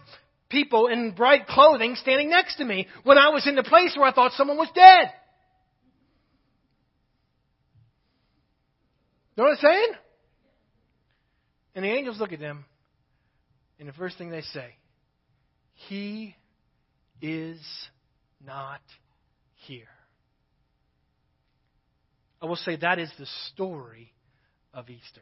people 0.50 0.88
in 0.88 1.12
bright 1.12 1.48
clothing 1.48 1.96
standing 1.96 2.30
next 2.30 2.58
to 2.58 2.66
me 2.66 2.88
when 3.04 3.18
I 3.18 3.30
was 3.30 3.48
in 3.48 3.56
the 3.56 3.64
place 3.64 3.96
where 3.96 4.08
I 4.08 4.14
thought 4.14 4.34
someone 4.34 4.58
was 4.58 4.70
dead. 4.76 5.14
You 9.36 9.44
know 9.44 9.50
what 9.50 9.58
I'm 9.58 9.72
saying? 9.72 9.94
And 11.76 11.86
the 11.86 11.90
angels 11.90 12.20
look 12.20 12.34
at 12.34 12.40
them 12.40 12.66
and 13.80 13.88
the 13.88 13.94
first 13.94 14.18
thing 14.18 14.30
they 14.30 14.42
say, 14.42 14.76
He 15.88 16.36
is 17.22 17.60
not 18.46 18.82
here. 19.66 19.84
I 22.42 22.46
will 22.46 22.58
say 22.58 22.76
that 22.78 23.00
is 23.00 23.12
the 23.18 23.28
story 23.54 24.14
of 24.74 24.90
Easter. 24.90 25.22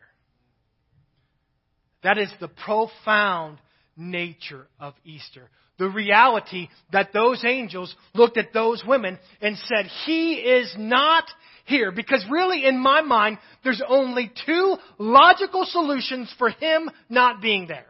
That 2.03 2.17
is 2.17 2.31
the 2.39 2.47
profound 2.47 3.57
nature 3.95 4.67
of 4.79 4.93
Easter. 5.03 5.49
The 5.79 5.89
reality 5.89 6.69
that 6.91 7.13
those 7.13 7.43
angels 7.45 7.95
looked 8.13 8.37
at 8.37 8.53
those 8.53 8.83
women 8.85 9.19
and 9.41 9.57
said, 9.57 9.87
He 10.05 10.33
is 10.35 10.73
not 10.77 11.25
here. 11.65 11.91
Because 11.91 12.25
really, 12.29 12.65
in 12.65 12.79
my 12.79 13.01
mind, 13.01 13.37
there's 13.63 13.83
only 13.87 14.31
two 14.45 14.77
logical 14.97 15.65
solutions 15.65 16.33
for 16.37 16.49
Him 16.49 16.89
not 17.09 17.41
being 17.41 17.67
there. 17.67 17.85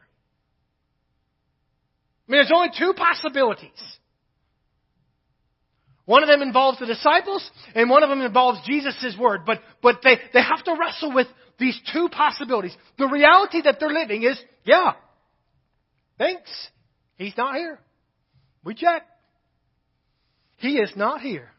I 2.28 2.32
mean, 2.32 2.42
there's 2.42 2.52
only 2.54 2.72
two 2.78 2.94
possibilities. 2.94 3.70
One 6.06 6.24
of 6.24 6.30
them 6.30 6.42
involves 6.42 6.80
the 6.80 6.86
disciples, 6.86 7.50
and 7.76 7.90
one 7.90 8.04
of 8.04 8.10
them 8.10 8.22
involves 8.22 8.60
Jesus' 8.66 9.16
word. 9.20 9.42
But, 9.46 9.60
but 9.82 10.00
they, 10.04 10.18
they 10.34 10.42
have 10.42 10.64
to 10.64 10.76
wrestle 10.80 11.14
with 11.14 11.28
these 11.60 11.80
two 11.92 12.10
possibilities. 12.10 12.76
The 12.98 13.08
reality 13.08 13.62
that 13.64 13.78
they're 13.80 13.92
living 13.92 14.24
is, 14.24 14.40
yeah, 14.64 14.94
thanks. 16.18 16.50
He's 17.18 17.36
not 17.36 17.56
here. 17.56 17.80
We 18.64 18.74
check. 18.76 19.04
He 20.58 20.78
is 20.78 20.92
not 20.96 21.22
here. 21.22 21.50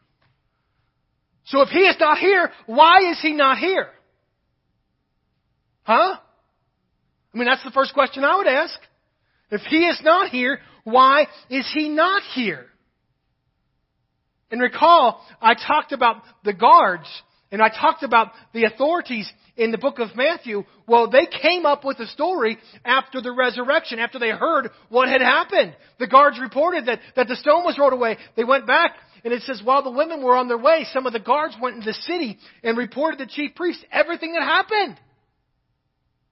So 1.45 1.61
if 1.61 1.69
he 1.69 1.79
is 1.79 1.95
not 1.99 2.17
here, 2.17 2.51
why 2.65 3.11
is 3.11 3.19
he 3.21 3.33
not 3.33 3.57
here? 3.57 3.89
Huh? 5.83 6.17
I 7.33 7.37
mean, 7.37 7.47
that's 7.47 7.63
the 7.63 7.71
first 7.71 7.93
question 7.93 8.23
I 8.23 8.35
would 8.35 8.47
ask. 8.47 8.79
If 9.51 9.61
he 9.61 9.85
is 9.85 9.99
not 10.03 10.29
here, 10.29 10.59
why 10.83 11.27
is 11.49 11.69
he 11.73 11.89
not 11.89 12.21
here? 12.33 12.65
And 14.51 14.61
recall, 14.61 15.23
I 15.41 15.53
talked 15.53 15.91
about 15.91 16.23
the 16.43 16.53
guards 16.53 17.07
and 17.51 17.61
I 17.61 17.69
talked 17.69 18.03
about 18.03 18.31
the 18.53 18.65
authorities 18.65 19.31
in 19.57 19.71
the 19.71 19.77
book 19.77 19.99
of 19.99 20.15
Matthew. 20.15 20.63
Well, 20.87 21.09
they 21.09 21.25
came 21.25 21.65
up 21.65 21.83
with 21.83 21.99
a 21.99 22.07
story 22.07 22.57
after 22.85 23.21
the 23.21 23.31
resurrection, 23.31 23.97
after 23.99 24.19
they 24.19 24.29
heard 24.29 24.69
what 24.89 25.09
had 25.09 25.21
happened. 25.21 25.75
The 25.99 26.07
guards 26.07 26.39
reported 26.39 26.85
that, 26.85 26.99
that 27.15 27.27
the 27.27 27.35
stone 27.35 27.63
was 27.63 27.77
rolled 27.79 27.93
away. 27.93 28.17
They 28.35 28.43
went 28.43 28.67
back, 28.67 28.95
and 29.23 29.33
it 29.33 29.41
says 29.43 29.61
while 29.63 29.83
the 29.83 29.91
women 29.91 30.23
were 30.23 30.35
on 30.35 30.47
their 30.47 30.59
way, 30.59 30.85
some 30.93 31.07
of 31.07 31.13
the 31.13 31.19
guards 31.19 31.55
went 31.59 31.77
into 31.77 31.87
the 31.87 31.93
city 31.93 32.37
and 32.63 32.77
reported 32.77 33.17
to 33.17 33.25
the 33.25 33.31
chief 33.31 33.55
priests 33.55 33.83
everything 33.91 34.33
that 34.33 34.43
happened. 34.43 34.99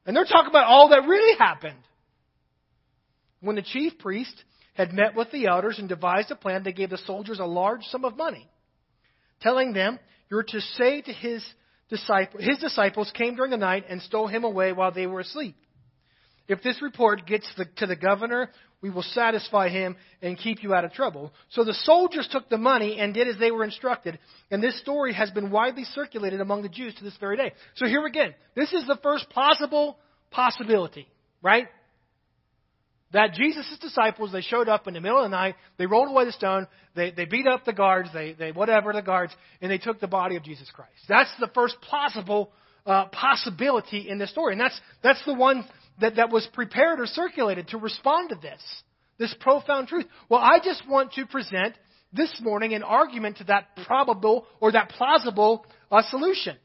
And 0.05 0.15
they're 0.15 0.25
talking 0.25 0.50
about 0.50 0.65
all 0.65 0.89
that 0.89 1.07
really 1.07 1.38
happened. 1.38 1.79
When 3.41 3.56
the 3.56 3.62
chief 3.62 3.98
priest 4.00 4.34
had 4.74 4.94
met 4.94 5.15
with 5.15 5.32
the 5.32 5.48
elders 5.48 5.79
and 5.79 5.89
devised 5.89 6.32
a 6.32 6.36
plan, 6.36 6.63
they 6.63 6.72
gave 6.72 6.89
the 6.89 6.98
soldiers 7.00 7.39
a 7.39 7.46
large 7.46 7.84
sum 7.86 8.06
of 8.06 8.17
money, 8.17 8.48
telling 9.41 9.74
them, 9.74 10.00
You're 10.29 10.44
to 10.44 10.62
say 10.62 11.01
to 11.01 11.13
his 11.13 11.44
disciples, 11.89 12.44
his 12.44 12.60
disciples 12.60 13.12
came 13.13 13.36
during 13.36 13.51
the 13.51 13.58
night 13.58 13.86
and 13.89 14.01
stole 14.01 14.27
him 14.27 14.44
away 14.44 14.74
while 14.74 14.91
they 14.91 15.08
were 15.08 15.22
asleep. 15.22 15.56
If 16.48 16.63
this 16.63 16.82
report 16.82 17.25
gets 17.25 17.50
the, 17.58 17.65
to 17.77 17.88
the 17.88 17.96
governor, 17.96 18.50
we 18.82 18.89
will 18.89 19.03
satisfy 19.03 19.70
him 19.70 19.98
and 20.22 20.38
keep 20.38 20.63
you 20.63 20.74
out 20.74 20.86
of 20.86 20.94
trouble. 20.94 21.34
So 21.50 21.63
the 21.63 21.74
soldiers 21.74 22.27
took 22.32 22.48
the 22.48 22.58
money 22.58 23.00
and 23.00 23.13
did 23.13 23.27
as 23.27 23.38
they 23.38 23.51
were 23.51 23.63
instructed, 23.63 24.20
and 24.50 24.63
this 24.63 24.79
story 24.79 25.13
has 25.13 25.29
been 25.32 25.51
widely 25.51 25.84
circulated 25.84 26.39
among 26.39 26.62
the 26.62 26.70
Jews 26.70 26.94
to 26.96 27.03
this 27.03 27.17
very 27.20 27.38
day. 27.38 27.53
So 27.75 27.86
here 27.86 28.06
again, 28.06 28.34
this 28.56 28.72
is 28.72 28.86
the 28.88 29.00
first 29.03 29.29
plausible 29.29 29.98
possibility, 30.32 31.08
right? 31.41 31.67
That 33.13 33.33
Jesus' 33.33 33.77
disciples, 33.79 34.31
they 34.31 34.41
showed 34.41 34.67
up 34.67 34.87
in 34.87 34.93
the 34.93 35.01
middle 35.01 35.19
of 35.19 35.23
the 35.23 35.35
night, 35.35 35.55
they 35.77 35.85
rolled 35.85 36.09
away 36.09 36.25
the 36.25 36.31
stone, 36.31 36.67
they, 36.95 37.11
they 37.11 37.25
beat 37.25 37.47
up 37.47 37.63
the 37.63 37.73
guards, 37.73 38.09
they, 38.13 38.33
they 38.33 38.51
whatever 38.51 38.91
the 38.91 39.01
guards, 39.01 39.33
and 39.61 39.71
they 39.71 39.77
took 39.77 39.99
the 39.99 40.07
body 40.07 40.35
of 40.35 40.43
Jesus 40.43 40.69
Christ. 40.73 40.91
That's 41.07 41.31
the 41.39 41.49
first 41.53 41.77
plausible 41.81 42.51
uh, 42.85 43.05
possibility 43.05 44.09
in 44.09 44.17
this 44.17 44.29
story. 44.31 44.53
And 44.53 44.61
that's, 44.61 44.79
that's 45.03 45.23
the 45.25 45.33
one 45.33 45.65
that, 46.01 46.17
that 46.17 46.31
was 46.31 46.47
prepared 46.53 46.99
or 46.99 47.05
circulated 47.05 47.69
to 47.69 47.77
respond 47.77 48.29
to 48.29 48.35
this, 48.35 48.61
this 49.17 49.33
profound 49.39 49.87
truth. 49.87 50.05
Well, 50.29 50.41
I 50.41 50.59
just 50.63 50.83
want 50.87 51.13
to 51.13 51.25
present 51.25 51.75
this 52.13 52.39
morning 52.41 52.73
an 52.73 52.83
argument 52.83 53.37
to 53.37 53.43
that 53.45 53.69
probable 53.85 54.45
or 54.59 54.71
that 54.71 54.89
plausible 54.89 55.65
uh, 55.91 56.01
solution. 56.09 56.57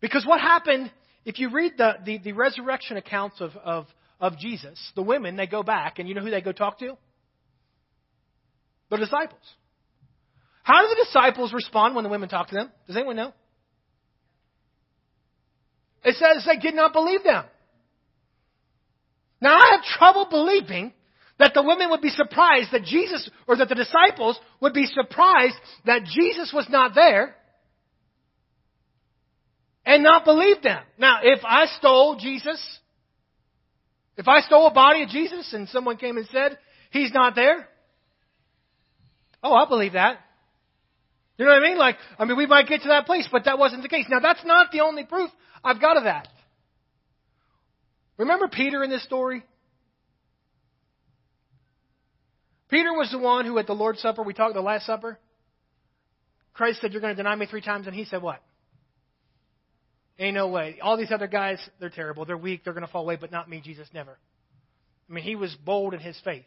Because 0.00 0.26
what 0.26 0.40
happened, 0.40 0.90
if 1.24 1.38
you 1.38 1.50
read 1.50 1.72
the, 1.78 1.94
the, 2.04 2.18
the 2.18 2.32
resurrection 2.32 2.96
accounts 2.96 3.40
of, 3.40 3.52
of 3.56 3.86
of 4.20 4.38
Jesus, 4.38 4.78
the 4.94 5.02
women, 5.02 5.36
they 5.36 5.46
go 5.46 5.62
back, 5.62 5.98
and 5.98 6.08
you 6.08 6.14
know 6.14 6.22
who 6.22 6.30
they 6.30 6.40
go 6.40 6.52
talk 6.52 6.78
to? 6.78 6.96
The 8.90 8.96
disciples. 8.96 9.42
How 10.62 10.82
do 10.82 10.88
the 10.88 11.04
disciples 11.04 11.52
respond 11.52 11.94
when 11.94 12.04
the 12.04 12.10
women 12.10 12.28
talk 12.28 12.48
to 12.48 12.54
them? 12.54 12.70
Does 12.86 12.96
anyone 12.96 13.16
know? 13.16 13.32
It 16.04 16.16
says 16.16 16.44
they 16.46 16.58
did 16.58 16.74
not 16.74 16.92
believe 16.92 17.24
them. 17.24 17.44
Now, 19.40 19.56
I 19.56 19.72
have 19.72 19.84
trouble 19.98 20.26
believing 20.30 20.92
that 21.38 21.52
the 21.54 21.62
women 21.62 21.90
would 21.90 22.00
be 22.00 22.10
surprised 22.10 22.70
that 22.72 22.84
Jesus, 22.84 23.28
or 23.46 23.56
that 23.56 23.68
the 23.68 23.74
disciples 23.74 24.38
would 24.60 24.72
be 24.72 24.86
surprised 24.86 25.56
that 25.84 26.04
Jesus 26.04 26.52
was 26.54 26.66
not 26.70 26.94
there 26.94 27.34
and 29.84 30.02
not 30.02 30.24
believe 30.24 30.62
them. 30.62 30.82
Now, 30.98 31.18
if 31.22 31.40
I 31.44 31.66
stole 31.78 32.16
Jesus 32.16 32.62
if 34.16 34.28
I 34.28 34.40
stole 34.40 34.66
a 34.66 34.72
body 34.72 35.02
of 35.02 35.08
Jesus 35.08 35.52
and 35.52 35.68
someone 35.68 35.96
came 35.96 36.16
and 36.16 36.26
said, 36.30 36.58
He's 36.90 37.12
not 37.12 37.34
there, 37.34 37.68
oh, 39.42 39.52
I'll 39.52 39.68
believe 39.68 39.94
that. 39.94 40.18
You 41.36 41.44
know 41.44 41.50
what 41.50 41.62
I 41.62 41.66
mean? 41.66 41.78
Like, 41.78 41.96
I 42.18 42.24
mean, 42.24 42.36
we 42.36 42.46
might 42.46 42.68
get 42.68 42.82
to 42.82 42.88
that 42.88 43.06
place, 43.06 43.28
but 43.30 43.46
that 43.46 43.58
wasn't 43.58 43.82
the 43.82 43.88
case. 43.88 44.06
Now, 44.08 44.20
that's 44.20 44.44
not 44.44 44.70
the 44.70 44.80
only 44.80 45.04
proof 45.04 45.30
I've 45.64 45.80
got 45.80 45.96
of 45.96 46.04
that. 46.04 46.28
Remember 48.16 48.46
Peter 48.46 48.84
in 48.84 48.90
this 48.90 49.02
story? 49.02 49.42
Peter 52.70 52.92
was 52.92 53.10
the 53.10 53.18
one 53.18 53.44
who 53.46 53.58
at 53.58 53.66
the 53.66 53.72
Lord's 53.72 54.00
Supper, 54.00 54.22
we 54.22 54.32
talked 54.32 54.54
the 54.54 54.60
Last 54.60 54.86
Supper, 54.86 55.18
Christ 56.54 56.80
said, 56.80 56.92
You're 56.92 57.00
going 57.00 57.14
to 57.14 57.22
deny 57.22 57.34
me 57.34 57.46
three 57.46 57.60
times, 57.60 57.86
and 57.86 57.94
he 57.96 58.04
said, 58.04 58.22
What? 58.22 58.40
Ain't 60.18 60.34
no 60.34 60.48
way. 60.48 60.78
All 60.80 60.96
these 60.96 61.10
other 61.10 61.26
guys, 61.26 61.58
they're 61.80 61.90
terrible. 61.90 62.24
They're 62.24 62.38
weak. 62.38 62.62
They're 62.64 62.72
going 62.72 62.86
to 62.86 62.92
fall 62.92 63.02
away, 63.02 63.16
but 63.16 63.32
not 63.32 63.48
me, 63.48 63.60
Jesus, 63.64 63.88
never. 63.92 64.16
I 65.08 65.12
mean, 65.12 65.24
he 65.24 65.34
was 65.34 65.54
bold 65.64 65.92
in 65.92 66.00
his 66.00 66.18
faith. 66.24 66.44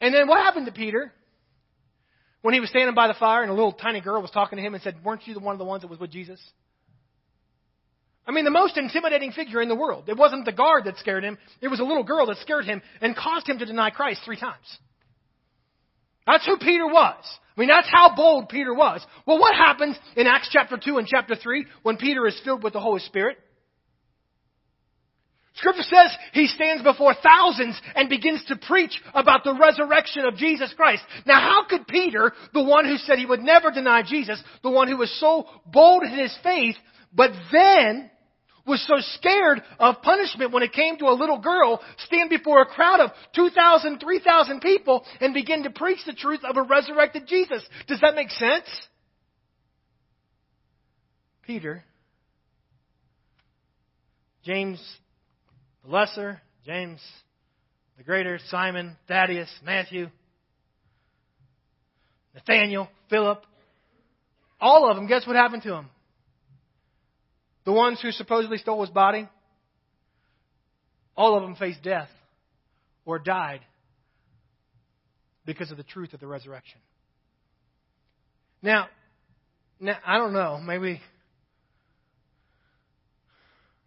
And 0.00 0.14
then 0.14 0.26
what 0.26 0.38
happened 0.38 0.66
to 0.66 0.72
Peter? 0.72 1.12
When 2.42 2.54
he 2.54 2.60
was 2.60 2.70
standing 2.70 2.94
by 2.94 3.06
the 3.06 3.14
fire 3.14 3.42
and 3.42 3.50
a 3.50 3.54
little 3.54 3.72
tiny 3.72 4.00
girl 4.00 4.22
was 4.22 4.30
talking 4.30 4.56
to 4.56 4.62
him 4.62 4.72
and 4.72 4.82
said, 4.82 5.04
Weren't 5.04 5.26
you 5.26 5.34
the 5.34 5.40
one 5.40 5.54
of 5.54 5.58
the 5.58 5.64
ones 5.66 5.82
that 5.82 5.88
was 5.88 5.98
with 5.98 6.10
Jesus? 6.10 6.40
I 8.26 8.32
mean, 8.32 8.44
the 8.44 8.50
most 8.50 8.78
intimidating 8.78 9.32
figure 9.32 9.60
in 9.60 9.68
the 9.68 9.74
world. 9.74 10.08
It 10.08 10.16
wasn't 10.16 10.44
the 10.44 10.52
guard 10.52 10.84
that 10.84 10.96
scared 10.98 11.24
him, 11.24 11.36
it 11.60 11.68
was 11.68 11.80
a 11.80 11.84
little 11.84 12.04
girl 12.04 12.26
that 12.26 12.38
scared 12.38 12.64
him 12.64 12.80
and 13.02 13.14
caused 13.14 13.46
him 13.46 13.58
to 13.58 13.66
deny 13.66 13.90
Christ 13.90 14.22
three 14.24 14.38
times. 14.38 14.78
That's 16.30 16.46
who 16.46 16.58
Peter 16.58 16.86
was. 16.86 17.24
I 17.56 17.60
mean, 17.60 17.68
that's 17.68 17.90
how 17.90 18.14
bold 18.14 18.48
Peter 18.48 18.72
was. 18.72 19.04
Well, 19.26 19.40
what 19.40 19.54
happens 19.54 19.98
in 20.16 20.26
Acts 20.26 20.48
chapter 20.50 20.78
2 20.82 20.98
and 20.98 21.06
chapter 21.06 21.34
3 21.34 21.66
when 21.82 21.96
Peter 21.96 22.26
is 22.26 22.40
filled 22.44 22.62
with 22.62 22.72
the 22.72 22.80
Holy 22.80 23.00
Spirit? 23.00 23.36
Scripture 25.54 25.82
says 25.82 26.16
he 26.32 26.46
stands 26.46 26.82
before 26.84 27.14
thousands 27.14 27.78
and 27.96 28.08
begins 28.08 28.44
to 28.46 28.56
preach 28.56 29.02
about 29.12 29.42
the 29.42 29.58
resurrection 29.60 30.24
of 30.24 30.36
Jesus 30.36 30.72
Christ. 30.76 31.02
Now, 31.26 31.40
how 31.40 31.66
could 31.68 31.88
Peter, 31.88 32.32
the 32.54 32.62
one 32.62 32.86
who 32.86 32.96
said 32.96 33.18
he 33.18 33.26
would 33.26 33.42
never 33.42 33.72
deny 33.72 34.02
Jesus, 34.02 34.42
the 34.62 34.70
one 34.70 34.88
who 34.88 34.96
was 34.96 35.12
so 35.18 35.46
bold 35.66 36.04
in 36.04 36.16
his 36.16 36.34
faith, 36.44 36.76
but 37.12 37.32
then 37.52 38.10
was 38.70 38.82
so 38.86 38.94
scared 39.18 39.62
of 39.78 40.00
punishment 40.00 40.52
when 40.52 40.62
it 40.62 40.72
came 40.72 40.96
to 40.98 41.06
a 41.06 41.12
little 41.12 41.38
girl 41.38 41.82
stand 42.06 42.30
before 42.30 42.62
a 42.62 42.66
crowd 42.66 43.00
of 43.00 43.10
2,000, 43.34 43.98
3,000 43.98 44.60
people 44.60 45.04
and 45.20 45.34
begin 45.34 45.64
to 45.64 45.70
preach 45.70 45.98
the 46.06 46.14
truth 46.14 46.40
of 46.44 46.56
a 46.56 46.62
resurrected 46.62 47.26
Jesus. 47.26 47.62
Does 47.86 48.00
that 48.00 48.14
make 48.14 48.30
sense? 48.30 48.66
Peter, 51.42 51.84
James 54.44 54.80
the 55.84 55.90
lesser, 55.90 56.40
James 56.64 57.00
the 57.98 58.04
greater, 58.04 58.38
Simon, 58.48 58.96
Thaddeus, 59.08 59.50
Matthew, 59.64 60.08
Nathaniel, 62.34 62.88
Philip, 63.10 63.44
all 64.60 64.88
of 64.88 64.96
them, 64.96 65.06
guess 65.06 65.26
what 65.26 65.36
happened 65.36 65.62
to 65.64 65.70
them? 65.70 65.90
The 67.70 67.76
ones 67.76 68.00
who 68.00 68.10
supposedly 68.10 68.58
stole 68.58 68.80
his 68.80 68.90
body, 68.90 69.28
all 71.16 71.36
of 71.36 71.44
them 71.44 71.54
faced 71.54 71.84
death 71.84 72.08
or 73.04 73.20
died 73.20 73.60
because 75.46 75.70
of 75.70 75.76
the 75.76 75.84
truth 75.84 76.12
of 76.12 76.18
the 76.18 76.26
resurrection. 76.26 76.80
Now, 78.60 78.88
now 79.78 79.96
I 80.04 80.18
don't 80.18 80.32
know, 80.32 80.58
maybe 80.58 81.00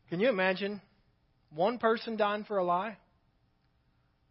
can 0.10 0.22
you 0.22 0.30
imagine 0.30 0.80
one 1.54 1.78
person 1.78 2.16
dying 2.16 2.46
for 2.46 2.60
a 2.60 2.64
lie, 2.64 2.96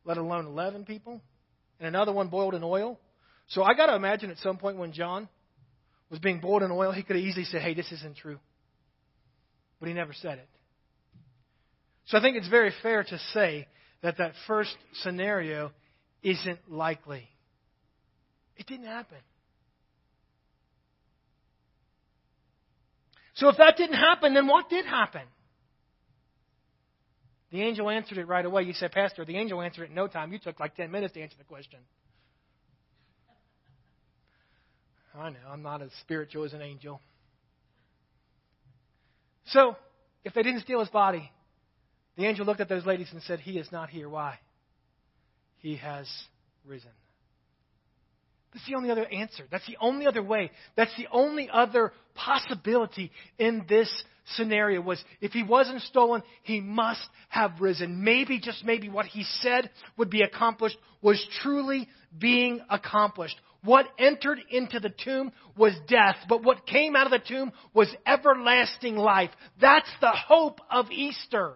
let 0.07 0.17
alone 0.17 0.47
11 0.47 0.87
people, 0.87 1.21
and 1.79 1.87
another 1.87 2.13
one 2.13 2.29
boiled 2.29 2.55
in 2.55 2.65
oil? 2.65 2.99
So 3.49 3.63
I 3.63 3.75
got 3.75 3.89
to 3.89 3.97
imagine 3.97 4.31
at 4.31 4.39
some 4.39 4.57
point 4.57 4.79
when 4.79 4.95
John 4.95 5.29
was 6.09 6.21
being 6.21 6.41
boiled 6.41 6.63
in 6.63 6.71
oil, 6.71 6.91
he 6.91 7.03
could 7.03 7.17
have 7.17 7.25
easily 7.27 7.45
said, 7.45 7.61
"Hey, 7.61 7.75
this 7.75 7.93
isn't 7.93 8.17
true." 8.17 8.39
But 9.83 9.89
he 9.89 9.95
never 9.95 10.13
said 10.13 10.39
it. 10.39 10.49
So 12.05 12.17
I 12.17 12.21
think 12.21 12.37
it's 12.37 12.47
very 12.47 12.73
fair 12.85 13.03
to 13.03 13.19
say 13.33 13.67
that 14.01 14.19
that 14.19 14.35
first 14.47 14.77
scenario 15.03 15.73
isn't 16.23 16.71
likely. 16.71 17.29
It 18.57 18.69
didn't 18.69 18.87
happen. 18.87 19.19
So 23.35 23.49
if 23.49 23.57
that 23.57 23.77
didn't 23.77 23.97
happen, 23.97 24.35
then 24.35 24.47
what 24.47 24.71
did 24.71 24.87
happen? 24.87 25.23
The 27.51 27.63
angel 27.63 27.91
answered 27.91 28.19
it 28.19 28.29
right 28.29 28.47
away. 28.47 28.63
You 28.63 28.75
said, 28.75 28.93
Pastor, 28.93 29.25
the 29.25 29.37
angel 29.37 29.61
answered 29.61 29.87
it 29.87 29.89
in 29.89 29.97
no 29.97 30.07
time. 30.07 30.33
You 30.33 30.39
took 30.39 30.61
like 30.61 30.77
10 30.77 30.93
minutes 30.93 31.15
to 31.15 31.23
answer 31.23 31.37
the 31.37 31.45
question. 31.45 31.81
I 35.13 35.31
know, 35.31 35.39
I'm 35.51 35.63
not 35.63 35.83
as 35.83 35.91
spiritual 36.03 36.45
as 36.45 36.53
an 36.53 36.63
angel. 36.63 37.01
So, 39.47 39.77
if 40.25 40.35
they 40.35 40.43
didn't 40.43 40.61
steal 40.61 40.81
his 40.81 40.89
body, 40.89 41.31
the 42.17 42.27
angel 42.27 42.47
looked 42.47 42.61
at 42.61 42.69
those 42.69 42.87
ladies 42.87 43.09
and 43.13 43.23
said, 43.23 43.41
He 43.41 43.59
is 43.59 43.71
not 43.73 43.91
here. 43.91 44.09
Why? 44.09 44.39
He 45.59 45.77
has 45.77 46.09
risen. 46.67 46.91
That's 48.53 48.67
the 48.67 48.75
only 48.75 48.91
other 48.91 49.07
answer. 49.07 49.45
That's 49.51 49.67
the 49.67 49.79
only 49.81 50.07
other 50.07 50.23
way. 50.23 50.51
That's 50.77 50.95
the 50.97 51.09
only 51.11 51.49
other 51.51 51.93
possibility 52.15 53.11
in 53.39 53.65
this 53.69 53.91
scenario 54.35 54.81
was 54.81 55.03
if 55.21 55.33
he 55.33 55.43
wasn't 55.43 55.81
stolen, 55.83 56.23
he 56.43 56.61
must 56.61 57.03
have 57.29 57.61
risen. 57.61 58.05
Maybe, 58.05 58.39
just 58.39 58.65
maybe, 58.65 58.89
what 58.89 59.07
he 59.07 59.25
said 59.41 59.71
would 59.97 60.11
be 60.11 60.23
accomplished 60.23 60.77
was 61.01 61.25
truly 61.41 61.89
being 62.17 62.61
accomplished. 62.69 63.37
What 63.65 63.87
entered 63.99 64.41
into 64.51 64.81
the 64.81 64.91
tomb 64.91 65.33
was 65.57 65.75
death, 65.87 66.17
but 66.29 66.43
what 66.43 66.67
came 66.67 66.97
out 66.97 67.07
of 67.07 67.13
the 67.13 67.27
tomb 67.27 67.53
was 67.73 67.95
everlasting 68.05 68.97
life. 68.97 69.31
That's 69.61 69.91
the 70.01 70.11
hope 70.11 70.61
of 70.71 70.91
Easter. 70.91 71.55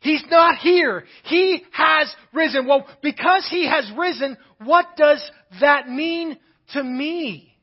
He's 0.00 0.24
not 0.30 0.58
here. 0.58 1.04
He 1.24 1.64
has 1.72 2.14
risen. 2.34 2.66
Well, 2.66 2.86
because 3.02 3.48
he 3.50 3.66
has 3.66 3.90
risen, 3.96 4.36
what 4.62 4.86
does 4.96 5.22
that 5.60 5.88
mean 5.88 6.38
to 6.74 6.84
me? 6.84 7.56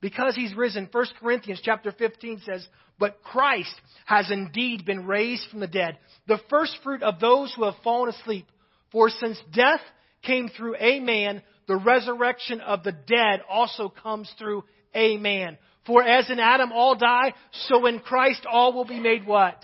Because 0.00 0.34
he's 0.34 0.54
risen, 0.54 0.88
1 0.90 1.06
Corinthians 1.20 1.60
chapter 1.62 1.92
15 1.92 2.42
says, 2.46 2.66
But 2.98 3.22
Christ 3.22 3.74
has 4.06 4.30
indeed 4.30 4.84
been 4.86 5.06
raised 5.06 5.50
from 5.50 5.60
the 5.60 5.66
dead, 5.66 5.98
the 6.26 6.40
first 6.48 6.76
fruit 6.82 7.02
of 7.02 7.20
those 7.20 7.52
who 7.54 7.64
have 7.64 7.74
fallen 7.84 8.10
asleep. 8.10 8.46
For 8.90 9.10
since 9.10 9.38
death 9.52 9.80
came 10.22 10.48
through 10.48 10.76
a 10.76 11.00
man, 11.00 11.42
the 11.66 11.76
resurrection 11.76 12.60
of 12.60 12.82
the 12.82 12.92
dead 12.92 13.40
also 13.48 13.88
comes 13.88 14.32
through 14.38 14.64
a 14.94 15.16
man. 15.16 15.58
For 15.86 16.02
as 16.02 16.28
in 16.30 16.40
Adam 16.40 16.72
all 16.72 16.96
die, 16.96 17.32
so 17.68 17.86
in 17.86 18.00
Christ 18.00 18.44
all 18.50 18.72
will 18.72 18.84
be 18.84 19.00
made 19.00 19.26
what? 19.26 19.62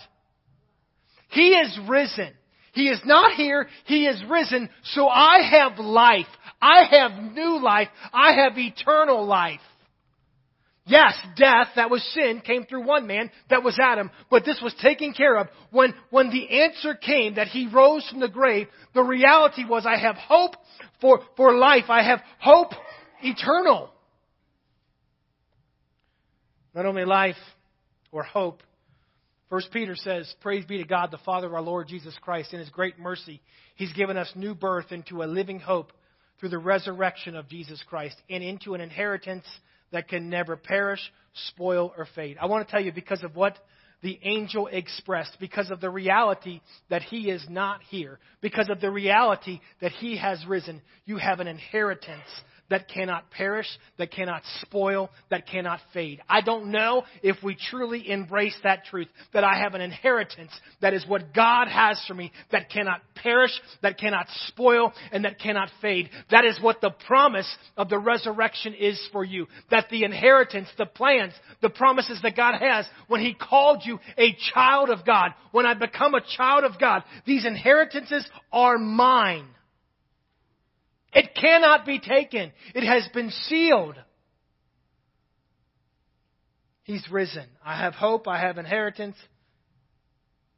He 1.29 1.49
is 1.49 1.77
risen. 1.87 2.31
He 2.73 2.87
is 2.87 3.01
not 3.05 3.33
here. 3.33 3.67
He 3.85 4.05
is 4.05 4.21
risen. 4.29 4.69
So 4.83 5.07
I 5.07 5.41
have 5.41 5.79
life. 5.79 6.27
I 6.61 6.83
have 6.89 7.33
new 7.33 7.61
life. 7.61 7.89
I 8.11 8.33
have 8.33 8.57
eternal 8.57 9.25
life. 9.25 9.59
Yes, 10.85 11.13
death, 11.37 11.67
that 11.77 11.89
was 11.89 12.03
sin, 12.13 12.41
came 12.45 12.65
through 12.65 12.85
one 12.85 13.07
man, 13.07 13.31
that 13.49 13.63
was 13.63 13.79
Adam, 13.81 14.11
but 14.29 14.43
this 14.43 14.59
was 14.61 14.73
taken 14.81 15.13
care 15.13 15.37
of. 15.37 15.47
When, 15.71 15.93
when 16.09 16.29
the 16.29 16.61
answer 16.61 16.93
came 16.93 17.35
that 17.35 17.47
he 17.47 17.67
rose 17.67 18.05
from 18.09 18.19
the 18.19 18.27
grave, 18.27 18.67
the 18.93 19.01
reality 19.01 19.63
was 19.63 19.85
I 19.85 19.97
have 19.97 20.15
hope 20.15 20.55
for, 20.99 21.21
for 21.37 21.55
life. 21.55 21.85
I 21.87 22.03
have 22.03 22.19
hope 22.39 22.71
eternal. 23.21 23.91
Not 26.75 26.85
only 26.85 27.05
life 27.05 27.37
or 28.11 28.23
hope. 28.23 28.61
First 29.49 29.71
Peter 29.71 29.95
says, 29.95 30.33
Praise 30.41 30.65
be 30.65 30.79
to 30.79 30.83
God, 30.83 31.11
the 31.11 31.17
Father 31.19 31.47
of 31.47 31.53
our 31.53 31.61
Lord 31.61 31.87
Jesus 31.87 32.15
Christ. 32.21 32.53
In 32.53 32.59
his 32.59 32.69
great 32.69 32.99
mercy, 32.99 33.41
he's 33.75 33.93
given 33.93 34.17
us 34.17 34.29
new 34.35 34.53
birth 34.53 34.91
into 34.91 35.23
a 35.23 35.25
living 35.25 35.59
hope 35.59 35.93
through 36.39 36.49
the 36.49 36.57
resurrection 36.57 37.37
of 37.37 37.47
Jesus 37.47 37.81
Christ 37.87 38.17
and 38.29 38.43
into 38.43 38.73
an 38.73 38.81
inheritance 38.81 39.45
that 39.93 40.09
can 40.09 40.29
never 40.29 40.57
perish, 40.57 40.99
spoil, 41.47 41.93
or 41.97 42.05
fade. 42.13 42.37
I 42.41 42.47
want 42.47 42.67
to 42.67 42.71
tell 42.71 42.83
you 42.83 42.91
because 42.91 43.23
of 43.23 43.35
what 43.35 43.57
the 44.01 44.19
angel 44.23 44.67
expressed, 44.67 45.37
because 45.39 45.71
of 45.71 45.79
the 45.79 45.89
reality 45.89 46.59
that 46.89 47.03
he 47.03 47.29
is 47.29 47.45
not 47.49 47.79
here, 47.89 48.19
because 48.41 48.69
of 48.69 48.81
the 48.81 48.91
reality 48.91 49.61
that 49.79 49.93
he 49.93 50.17
has 50.17 50.45
risen, 50.45 50.81
you 51.05 51.17
have 51.17 51.39
an 51.39 51.47
inheritance 51.47 52.27
that 52.73 52.87
cannot 52.87 53.29
perish, 53.29 53.67
that 53.99 54.11
cannot 54.11 54.41
spoil, 54.61 55.11
that 55.29 55.45
cannot 55.45 55.79
fade. 55.93 56.19
I 56.27 56.41
don't 56.41 56.71
know 56.71 57.03
if 57.21 57.37
we 57.43 57.55
truly 57.69 58.09
embrace 58.09 58.57
that 58.63 58.85
truth, 58.85 59.09
that 59.31 59.43
I 59.43 59.59
have 59.59 59.75
an 59.75 59.81
inheritance 59.81 60.49
that 60.81 60.95
is 60.95 61.05
what 61.07 61.35
God 61.35 61.67
has 61.67 62.03
for 62.07 62.15
me, 62.15 62.31
that 62.51 62.71
cannot 62.71 63.01
perish, 63.13 63.51
that 63.83 63.99
cannot 63.99 64.25
spoil, 64.47 64.91
and 65.11 65.23
that 65.23 65.39
cannot 65.39 65.69
fade. 65.83 66.09
That 66.31 66.45
is 66.45 66.59
what 66.63 66.81
the 66.81 66.89
promise 67.05 67.47
of 67.77 67.89
the 67.89 67.99
resurrection 67.99 68.73
is 68.73 68.99
for 69.11 69.23
you. 69.23 69.45
That 69.69 69.89
the 69.91 70.03
inheritance, 70.03 70.67
the 70.75 70.87
plans, 70.87 71.33
the 71.61 71.69
promises 71.69 72.19
that 72.23 72.35
God 72.35 72.55
has 72.59 72.87
when 73.07 73.21
He 73.21 73.35
called 73.35 73.83
you 73.85 73.99
a 74.17 74.35
child 74.51 74.89
of 74.89 75.05
God, 75.05 75.29
when 75.51 75.67
I 75.67 75.75
become 75.75 76.15
a 76.15 76.25
child 76.37 76.63
of 76.63 76.79
God, 76.79 77.03
these 77.27 77.45
inheritances 77.45 78.27
are 78.51 78.79
mine. 78.79 79.45
It 81.13 81.35
cannot 81.35 81.85
be 81.85 81.99
taken. 81.99 82.51
It 82.73 82.85
has 82.85 83.07
been 83.13 83.29
sealed. 83.29 83.95
He's 86.83 87.05
risen. 87.11 87.45
I 87.63 87.77
have 87.77 87.93
hope. 87.93 88.27
I 88.27 88.39
have 88.39 88.57
inheritance. 88.57 89.15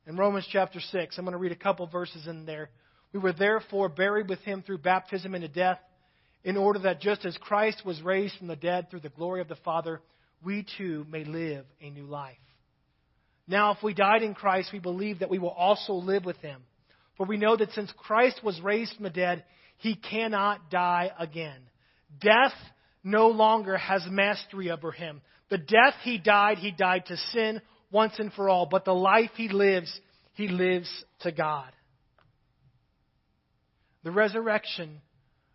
In 0.08 0.17
Romans 0.17 0.47
chapter 0.51 0.79
6, 0.79 1.17
I'm 1.17 1.25
going 1.25 1.34
to 1.34 1.39
read 1.39 1.51
a 1.51 1.56
couple 1.56 1.88
verses 1.88 2.27
in 2.27 2.45
there. 2.45 2.69
We 3.12 3.19
were 3.19 3.34
therefore 3.34 3.89
buried 3.89 4.29
with 4.29 4.39
him 4.39 4.62
through 4.62 4.79
baptism 4.79 5.36
into 5.36 5.47
death, 5.47 5.79
in 6.43 6.58
order 6.58 6.79
that 6.79 7.01
just 7.01 7.25
as 7.25 7.36
Christ 7.38 7.84
was 7.86 8.01
raised 8.01 8.38
from 8.38 8.47
the 8.47 8.56
dead 8.56 8.89
through 8.89 8.99
the 8.99 9.10
glory 9.10 9.41
of 9.41 9.47
the 9.47 9.56
Father, 9.56 10.01
we 10.43 10.65
too 10.77 11.06
may 11.10 11.23
live 11.23 11.65
a 11.82 11.89
new 11.89 12.06
life. 12.06 12.38
Now, 13.47 13.71
if 13.71 13.82
we 13.82 13.93
died 13.93 14.21
in 14.21 14.36
Christ, 14.36 14.69
we 14.71 14.79
believe 14.79 15.19
that 15.19 15.29
we 15.29 15.39
will 15.39 15.49
also 15.49 15.93
live 15.93 16.23
with 16.23 16.38
him. 16.38 16.62
For 17.17 17.25
we 17.25 17.38
know 17.38 17.56
that 17.56 17.71
since 17.71 17.91
Christ 17.97 18.43
was 18.43 18.60
raised 18.62 18.95
from 18.95 19.04
the 19.04 19.10
dead, 19.10 19.43
he 19.78 19.95
cannot 19.95 20.69
die 20.69 21.12
again. 21.17 21.62
Death 22.19 22.54
no 23.04 23.28
longer 23.28 23.78
has 23.78 24.04
mastery 24.10 24.71
over 24.71 24.91
him. 24.91 25.21
The 25.49 25.58
death 25.58 25.95
he 26.04 26.17
died, 26.17 26.58
he 26.58 26.71
died 26.71 27.06
to 27.08 27.17
sin 27.17 27.62
once 27.91 28.13
and 28.19 28.34
for 28.34 28.49
all. 28.49 28.65
But 28.65 28.86
the 28.86 28.95
life 28.95 29.32
he 29.36 29.47
lives, 29.49 29.99
he 30.34 30.47
lives 30.47 30.89
to 31.21 31.32
God. 31.32 31.71
The 34.04 34.12
resurrection 34.12 35.01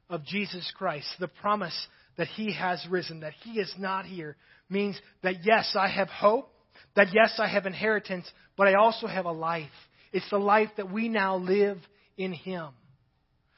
of 0.09 0.25
Jesus 0.25 0.73
Christ, 0.77 1.09
the 1.19 1.29
promise 1.29 1.87
that 2.17 2.29
he 2.29 2.53
has 2.55 2.85
risen, 2.91 3.21
that 3.21 3.35
he 3.43 3.61
is 3.61 3.73
not 3.79 4.07
here, 4.07 4.37
means 4.69 5.01
that 5.23 5.45
yes, 5.45 5.75
I 5.79 5.89
have 5.89 6.09
hope, 6.09 6.53
that 6.97 7.09
yes, 7.13 7.35
I 7.39 7.49
have 7.49 7.67
inheritance, 7.67 8.31
but 8.57 8.69
I 8.69 8.75
also 8.75 9.07
have 9.07 9.27
a 9.27 9.33
life. 9.33 9.71
It's 10.13 10.29
the 10.31 10.39
life 10.39 10.71
that 10.77 10.91
we 10.91 11.09
now 11.09 11.37
live 11.37 11.79
in 12.17 12.33
him. 12.33 12.69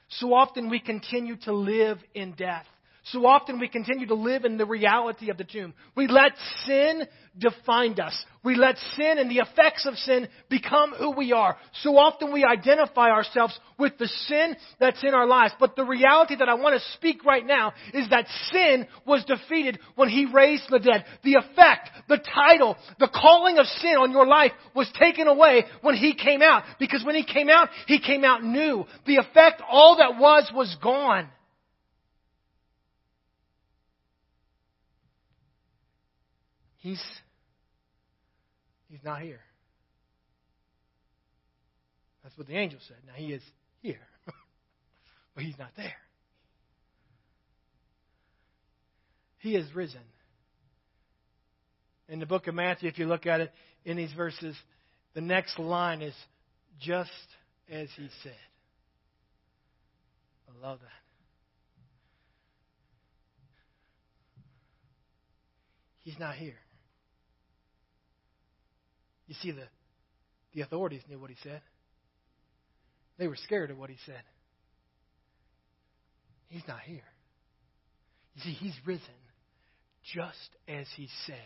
So 0.09 0.35
often 0.35 0.69
we 0.69 0.81
continue 0.81 1.37
to 1.45 1.53
live 1.53 1.99
in 2.15 2.33
death. 2.33 2.67
So 3.07 3.27
often 3.27 3.59
we 3.59 3.67
continue 3.67 4.07
to 4.07 4.15
live 4.15 4.45
in 4.45 4.59
the 4.59 4.65
reality 4.65 5.31
of 5.31 5.37
the 5.37 5.43
tomb. 5.43 5.75
We 5.97 6.07
let 6.07 6.33
sin 6.65 7.03
define 7.37 7.99
us. 7.99 8.25
We 8.45 8.55
let 8.55 8.77
sin 8.97 9.19
and 9.19 9.29
the 9.29 9.39
effects 9.39 9.87
of 9.87 9.97
sin 9.97 10.29
become 10.49 10.93
who 10.93 11.11
we 11.11 11.33
are. 11.33 11.57
So 11.83 11.97
often 11.97 12.33
we 12.33 12.45
identify 12.45 13.11
ourselves 13.11 13.59
with 13.77 13.99
the 13.99 14.07
sin 14.07 14.57
that's 14.79 15.03
in 15.03 15.15
our 15.15 15.27
lives. 15.27 15.53
But 15.59 15.75
the 15.75 15.85
reality 15.85 16.37
that 16.37 16.49
I 16.49 16.55
want 16.55 16.81
to 16.81 16.89
speak 16.97 17.25
right 17.25 17.45
now 17.45 17.73
is 17.93 18.09
that 18.11 18.29
sin 18.53 18.87
was 19.05 19.25
defeated 19.25 19.81
when 19.97 20.09
He 20.09 20.27
raised 20.33 20.71
the 20.71 20.79
dead. 20.79 21.05
The 21.25 21.35
effect, 21.35 21.91
the 22.09 22.19
title, 22.19 22.77
the 23.01 23.11
calling 23.13 23.59
of 23.59 23.67
sin 23.67 23.97
on 23.99 24.13
your 24.13 24.27
life 24.27 24.53
was 24.77 24.89
taken 24.97 25.27
away 25.27 25.65
when 25.81 25.97
He 25.97 26.15
came 26.15 26.41
out. 26.41 26.63
Because 26.79 27.05
when 27.05 27.17
He 27.17 27.25
came 27.25 27.49
out, 27.49 27.69
He 27.89 27.99
came 27.99 28.23
out 28.23 28.45
new. 28.45 28.85
The 29.07 29.17
effect, 29.17 29.61
all 29.69 29.97
that 29.97 30.21
was, 30.21 30.49
was 30.55 30.77
gone. 30.81 31.29
He's, 36.83 37.01
he's 38.89 38.99
not 39.05 39.23
here. 39.23 39.39
That's 42.25 42.37
what 42.37 42.49
the 42.49 42.57
angel 42.57 42.81
said. 42.89 42.97
Now 43.07 43.13
he 43.15 43.33
is 43.33 43.43
here, 43.83 44.01
but 45.35 45.45
he's 45.45 45.59
not 45.59 45.71
there. 45.77 45.95
He 49.39 49.55
is 49.55 49.73
risen. 49.75 50.01
In 52.09 52.19
the 52.19 52.27
book 52.27 52.49
of 52.49 52.55
Matthew, 52.55 52.89
if 52.89 52.99
you 52.99 53.07
look 53.07 53.27
at 53.27 53.41
it 53.41 53.53
in 53.85 53.97
these 53.97 54.13
verses, 54.13 54.57
the 55.15 55.21
next 55.21 55.61
line 55.61 56.03
is 56.03 56.15
just 56.81 57.11
as 57.71 57.89
he 57.97 58.09
said. 58.25 58.33
I 60.49 60.67
love 60.67 60.81
that. 60.81 60.89
He's 66.01 66.19
not 66.19 66.35
here. 66.35 66.55
You 69.27 69.35
see, 69.41 69.53
the, 69.53 69.67
the 70.55 70.63
authorities 70.63 71.03
knew 71.09 71.19
what 71.19 71.31
he 71.31 71.37
said. 71.43 71.61
They 73.19 73.29
were 73.29 73.37
scared 73.37 73.71
of 73.71 73.79
what 73.79 73.91
he 73.91 73.97
said. 74.07 74.23
He's 76.49 76.67
not 76.67 76.81
here. 76.81 77.05
You 78.35 78.43
see, 78.43 78.53
he's 78.53 78.75
risen 78.85 79.05
just 80.15 80.37
as 80.69 80.87
he 80.97 81.09
said. 81.27 81.37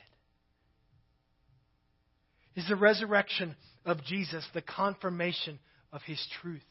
Is 2.55 2.67
the 2.69 2.77
resurrection 2.77 3.55
of 3.85 4.03
Jesus 4.05 4.47
the 4.55 4.63
confirmation 4.63 5.59
of 5.93 6.01
his 6.03 6.25
truth? 6.41 6.63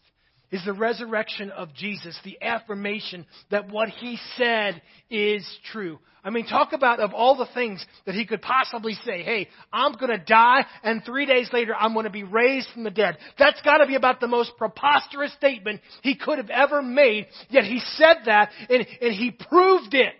Is 0.52 0.64
the 0.66 0.74
resurrection 0.74 1.50
of 1.52 1.74
Jesus, 1.74 2.18
the 2.24 2.38
affirmation 2.42 3.26
that 3.52 3.70
what 3.70 3.90
he 3.90 4.18
said 4.38 4.82
is 5.10 5.46
true. 5.72 6.00
I 6.24 6.32
mean, 6.32 6.48
talk 6.48 6.74
about 6.74 7.00
of 7.00 7.14
all 7.14 7.36
the 7.38 7.48
things 7.54 7.86
that 8.06 8.16
he 8.16 8.26
could 8.26 8.42
possibly 8.42 8.94
say, 9.06 9.22
hey, 9.22 9.48
I'm 9.72 9.94
going 9.94 10.12
to 10.12 10.24
die 10.24 10.66
and 10.84 11.04
three 11.06 11.26
days 11.28 11.50
later 11.54 11.76
I'm 11.76 11.94
going 11.94 12.06
to 12.06 12.10
be 12.10 12.24
raised 12.24 12.70
from 12.74 12.84
the 12.84 12.90
dead. 12.90 13.18
That's 13.38 13.62
got 13.62 13.78
to 13.78 13.86
be 13.86 13.96
about 13.96 14.20
the 14.20 14.28
most 14.28 14.54
preposterous 14.58 15.34
statement 15.34 15.82
he 16.02 16.16
could 16.16 16.40
have 16.40 16.50
ever 16.50 16.82
made, 16.82 17.28
yet 17.50 17.64
he 17.64 17.80
said 17.96 18.18
that 18.26 18.50
and, 18.70 18.88
and 19.02 19.14
he 19.14 19.32
proved 19.32 19.94
it. 19.94 20.16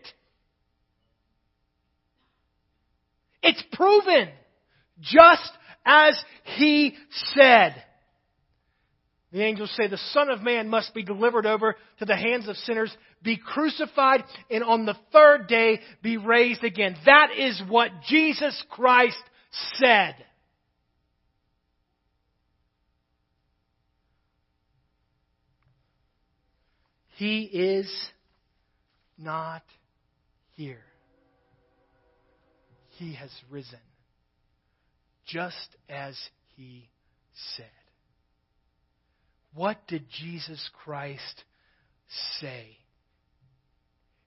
It's 3.42 3.64
proven. 3.74 4.30
Just 5.00 5.52
as 5.86 6.18
he 6.58 6.96
said. 7.36 7.84
The 9.36 9.44
angels 9.44 9.70
say 9.76 9.88
the 9.88 9.98
Son 10.14 10.30
of 10.30 10.44
Man 10.44 10.70
must 10.70 10.94
be 10.94 11.04
delivered 11.04 11.46
over 11.46 11.76
to 12.00 12.06
the 12.06 12.16
hands 12.16 12.48
of 12.48 12.56
sinners, 12.56 12.96
be 13.22 13.36
crucified, 13.36 14.24
and 14.50 14.64
on 14.64 14.86
the 14.86 14.96
third 15.12 15.48
day 15.48 15.82
be 16.02 16.16
raised 16.16 16.64
again. 16.64 16.96
That 17.06 17.32
is 17.38 17.62
what 17.68 17.90
Jesus 18.08 18.64
Christ 18.70 19.22
said. 19.74 20.16
He 27.18 27.42
is 27.42 27.92
not 29.18 29.64
here. 30.56 30.80
He 32.92 33.16
has 33.16 33.32
risen, 33.52 33.80
just 35.26 35.76
as 35.90 36.18
he 36.56 36.88
said. 37.58 37.66
What 39.56 39.78
did 39.88 40.06
Jesus 40.10 40.70
Christ 40.84 41.44
say? 42.40 42.78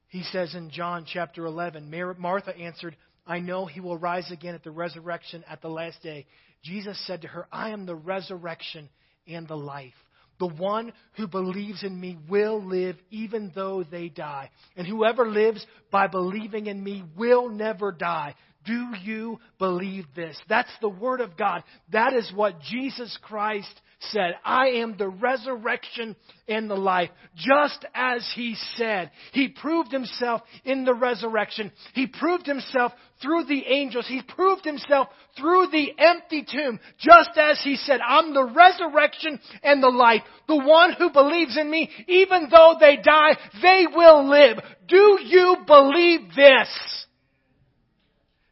He 0.08 0.22
says 0.22 0.54
in 0.54 0.70
John 0.70 1.04
chapter 1.06 1.44
11, 1.44 1.90
Martha 2.18 2.56
answered, 2.56 2.96
I 3.26 3.40
know 3.40 3.66
he 3.66 3.80
will 3.80 3.98
rise 3.98 4.30
again 4.30 4.54
at 4.54 4.64
the 4.64 4.70
resurrection 4.70 5.44
at 5.46 5.60
the 5.60 5.68
last 5.68 6.02
day. 6.02 6.26
Jesus 6.64 6.98
said 7.06 7.22
to 7.22 7.28
her, 7.28 7.46
I 7.52 7.70
am 7.70 7.84
the 7.84 7.94
resurrection 7.94 8.88
and 9.26 9.46
the 9.46 9.56
life. 9.56 9.92
The 10.38 10.46
one 10.48 10.92
who 11.16 11.26
believes 11.26 11.82
in 11.82 12.00
me 12.00 12.16
will 12.28 12.64
live 12.64 12.96
even 13.10 13.52
though 13.54 13.84
they 13.84 14.08
die. 14.08 14.50
And 14.76 14.86
whoever 14.86 15.26
lives 15.28 15.64
by 15.90 16.06
believing 16.06 16.66
in 16.66 16.82
me 16.82 17.04
will 17.16 17.50
never 17.50 17.92
die. 17.92 18.34
Do 18.64 18.94
you 19.02 19.40
believe 19.58 20.06
this? 20.16 20.38
That's 20.48 20.72
the 20.80 20.88
Word 20.88 21.20
of 21.20 21.36
God. 21.36 21.64
That 21.92 22.14
is 22.14 22.32
what 22.34 22.60
Jesus 22.62 23.16
Christ 23.22 23.80
said. 24.00 24.34
I 24.44 24.68
am 24.68 24.96
the 24.96 25.08
resurrection 25.08 26.16
and 26.46 26.70
the 26.70 26.76
life. 26.76 27.10
Just 27.36 27.84
as 27.94 28.30
He 28.34 28.56
said. 28.76 29.10
He 29.32 29.48
proved 29.48 29.92
Himself 29.92 30.42
in 30.64 30.84
the 30.84 30.94
resurrection. 30.94 31.72
He 31.94 32.06
proved 32.06 32.46
Himself 32.46 32.92
through 33.20 33.44
the 33.44 33.64
angels. 33.66 34.06
He 34.06 34.22
proved 34.22 34.64
Himself 34.64 35.08
through 35.36 35.68
the 35.72 35.92
empty 35.98 36.46
tomb. 36.50 36.78
Just 36.98 37.30
as 37.36 37.60
He 37.62 37.76
said, 37.76 38.00
I'm 38.06 38.34
the 38.34 38.44
resurrection 38.44 39.40
and 39.62 39.82
the 39.82 39.88
life. 39.88 40.22
The 40.46 40.56
one 40.56 40.92
who 40.92 41.10
believes 41.10 41.56
in 41.56 41.70
me, 41.70 41.90
even 42.06 42.48
though 42.50 42.76
they 42.78 42.96
die, 42.96 43.36
they 43.60 43.86
will 43.92 44.28
live. 44.28 44.58
Do 44.86 45.18
you 45.22 45.56
believe 45.66 46.34
this? 46.34 46.68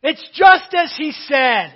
It's 0.02 0.28
just 0.34 0.72
as 0.74 0.94
he 0.96 1.10
said. 1.10 1.74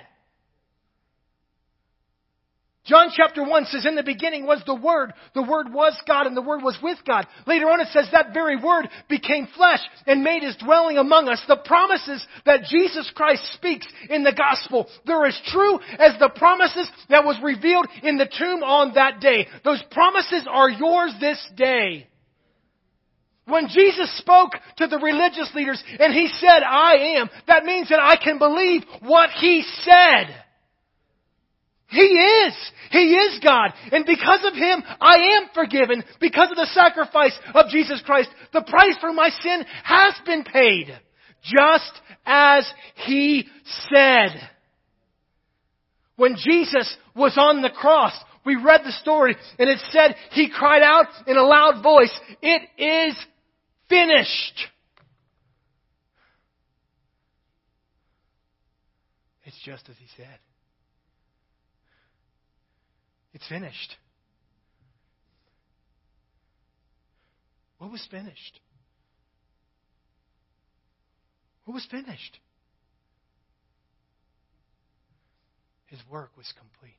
John 2.91 3.07
chapter 3.15 3.41
1 3.41 3.65
says, 3.67 3.85
In 3.85 3.95
the 3.95 4.03
beginning 4.03 4.45
was 4.45 4.61
the 4.65 4.75
Word. 4.75 5.13
The 5.33 5.41
Word 5.41 5.71
was 5.71 5.97
God, 6.05 6.27
and 6.27 6.35
the 6.35 6.41
Word 6.41 6.61
was 6.61 6.77
with 6.83 6.97
God. 7.07 7.25
Later 7.47 7.69
on 7.69 7.79
it 7.79 7.87
says, 7.93 8.09
That 8.11 8.33
very 8.33 8.61
Word 8.61 8.89
became 9.07 9.47
flesh 9.55 9.79
and 10.05 10.25
made 10.25 10.43
his 10.43 10.57
dwelling 10.57 10.97
among 10.97 11.29
us. 11.29 11.41
The 11.47 11.55
promises 11.63 12.27
that 12.45 12.65
Jesus 12.69 13.09
Christ 13.15 13.43
speaks 13.53 13.87
in 14.09 14.25
the 14.25 14.33
gospel, 14.33 14.89
they're 15.05 15.25
as 15.25 15.39
true 15.45 15.79
as 15.99 16.19
the 16.19 16.31
promises 16.35 16.91
that 17.09 17.23
was 17.23 17.39
revealed 17.41 17.87
in 18.03 18.17
the 18.17 18.25
tomb 18.25 18.61
on 18.61 18.95
that 18.95 19.21
day. 19.21 19.47
Those 19.63 19.81
promises 19.89 20.45
are 20.51 20.69
yours 20.69 21.13
this 21.21 21.39
day. 21.55 22.09
When 23.45 23.69
Jesus 23.69 24.17
spoke 24.17 24.51
to 24.79 24.87
the 24.87 24.99
religious 24.99 25.49
leaders 25.55 25.81
and 25.97 26.13
he 26.13 26.27
said, 26.27 26.61
I 26.61 27.19
am, 27.19 27.29
that 27.47 27.63
means 27.63 27.87
that 27.87 28.01
I 28.01 28.17
can 28.21 28.37
believe 28.37 28.83
what 28.99 29.29
he 29.29 29.63
said. 29.83 30.35
He 31.91 31.99
is. 31.99 32.71
He 32.89 33.13
is 33.13 33.39
God. 33.43 33.73
And 33.91 34.05
because 34.05 34.45
of 34.45 34.53
Him, 34.53 34.81
I 34.99 35.37
am 35.37 35.49
forgiven. 35.53 36.03
Because 36.19 36.49
of 36.49 36.57
the 36.57 36.69
sacrifice 36.73 37.37
of 37.53 37.69
Jesus 37.69 38.01
Christ, 38.05 38.29
the 38.53 38.61
price 38.61 38.95
for 39.01 39.11
my 39.11 39.29
sin 39.29 39.65
has 39.83 40.13
been 40.25 40.43
paid. 40.43 40.87
Just 41.43 41.91
as 42.25 42.71
He 42.95 43.45
said. 43.93 44.29
When 46.15 46.35
Jesus 46.35 46.95
was 47.15 47.37
on 47.37 47.61
the 47.61 47.69
cross, 47.69 48.13
we 48.45 48.55
read 48.55 48.81
the 48.83 48.91
story 48.93 49.35
and 49.59 49.69
it 49.69 49.79
said 49.91 50.15
He 50.31 50.49
cried 50.49 50.83
out 50.83 51.07
in 51.27 51.35
a 51.35 51.43
loud 51.43 51.83
voice, 51.83 52.17
It 52.41 52.61
is 52.77 53.15
finished. 53.89 54.67
It's 59.43 59.59
just 59.65 59.89
as 59.89 59.97
he 59.97 60.07
said. 60.15 60.39
It's 63.41 63.49
finished. 63.49 63.95
What 67.79 67.91
was 67.91 68.07
finished? 68.11 68.59
What 71.65 71.73
was 71.73 71.87
finished? 71.89 72.39
His 75.87 75.99
work 76.07 76.29
was 76.37 76.53
complete. 76.55 76.93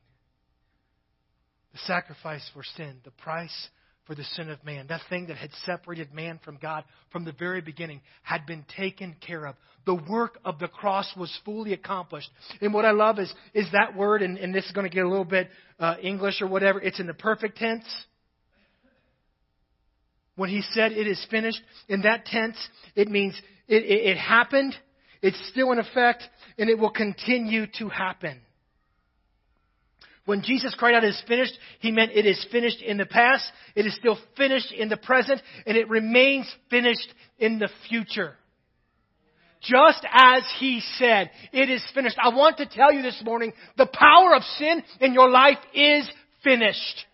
The 1.71 1.79
sacrifice 1.79 2.47
for 2.53 2.63
sin, 2.75 2.97
the 3.05 3.11
price 3.11 3.69
for 4.05 4.15
the 4.15 4.23
sin 4.23 4.49
of 4.49 4.63
man. 4.65 4.87
That 4.87 5.01
thing 5.09 5.27
that 5.27 5.37
had 5.37 5.51
separated 5.65 6.13
man 6.13 6.39
from 6.43 6.57
God 6.61 6.83
from 7.11 7.25
the 7.25 7.31
very 7.31 7.61
beginning 7.61 8.01
had 8.21 8.45
been 8.45 8.65
taken 8.75 9.15
care 9.25 9.45
of. 9.45 9.55
The 9.85 9.95
work 9.95 10.39
of 10.43 10.59
the 10.59 10.67
cross 10.67 11.11
was 11.15 11.35
fully 11.45 11.73
accomplished. 11.73 12.29
And 12.61 12.73
what 12.73 12.85
I 12.85 12.91
love 12.91 13.19
is, 13.19 13.33
is 13.53 13.67
that 13.71 13.95
word, 13.95 14.21
and, 14.21 14.37
and 14.37 14.53
this 14.53 14.65
is 14.65 14.71
going 14.71 14.89
to 14.89 14.93
get 14.93 15.05
a 15.05 15.09
little 15.09 15.25
bit 15.25 15.49
uh, 15.79 15.95
English 16.01 16.41
or 16.41 16.47
whatever, 16.47 16.81
it's 16.81 16.99
in 16.99 17.07
the 17.07 17.13
perfect 17.13 17.57
tense. 17.57 17.85
When 20.35 20.49
he 20.49 20.61
said 20.71 20.91
it 20.93 21.07
is 21.07 21.25
finished, 21.29 21.61
in 21.87 22.01
that 22.01 22.25
tense, 22.25 22.57
it 22.95 23.07
means 23.07 23.39
it, 23.67 23.83
it, 23.83 24.11
it 24.11 24.17
happened, 24.17 24.75
it's 25.21 25.39
still 25.49 25.71
in 25.71 25.79
effect, 25.79 26.23
and 26.57 26.69
it 26.69 26.77
will 26.77 26.91
continue 26.91 27.67
to 27.79 27.89
happen. 27.89 28.41
When 30.25 30.41
Jesus 30.41 30.73
cried 30.75 30.95
out, 30.95 31.03
it 31.03 31.09
is 31.09 31.23
finished, 31.27 31.53
he 31.79 31.91
meant 31.91 32.11
it 32.13 32.25
is 32.25 32.45
finished 32.49 32.81
in 32.81 32.97
the 32.97 33.05
past, 33.05 33.43
it 33.75 33.85
is 33.85 33.95
still 33.95 34.17
finished 34.37 34.71
in 34.71 34.87
the 34.87 34.97
present, 34.97 35.41
and 35.65 35.75
it 35.75 35.89
remains 35.89 36.49
finished 36.69 37.13
in 37.39 37.59
the 37.59 37.69
future. 37.89 38.35
Just 39.61 40.05
as 40.11 40.43
he 40.59 40.81
said, 40.97 41.29
it 41.51 41.69
is 41.69 41.83
finished. 41.93 42.17
I 42.21 42.29
want 42.29 42.57
to 42.57 42.65
tell 42.65 42.93
you 42.93 43.01
this 43.01 43.21
morning, 43.23 43.53
the 43.77 43.85
power 43.87 44.35
of 44.35 44.43
sin 44.57 44.83
in 45.01 45.13
your 45.13 45.29
life 45.29 45.57
is 45.73 46.09
finished. 46.43 47.05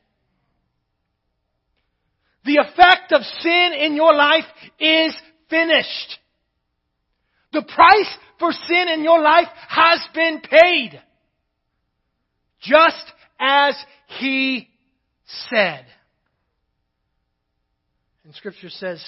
The 2.45 2.57
effect 2.57 3.11
of 3.11 3.21
sin 3.41 3.73
in 3.79 3.95
your 3.95 4.13
life 4.13 4.45
is 4.79 5.15
finished. 5.49 6.19
The 7.53 7.63
price 7.63 8.17
for 8.39 8.51
sin 8.51 8.87
in 8.93 9.03
your 9.03 9.21
life 9.21 9.47
has 9.67 9.99
been 10.13 10.41
paid 10.41 11.01
just 12.61 13.13
as 13.39 13.75
he 14.19 14.69
said. 15.49 15.85
And 18.23 18.35
Scripture 18.35 18.69
says, 18.69 19.03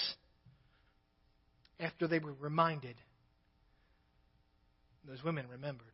after 1.78 2.06
they 2.06 2.18
were 2.18 2.34
reminded, 2.40 2.96
those 5.06 5.22
women 5.22 5.46
remembered. 5.50 5.86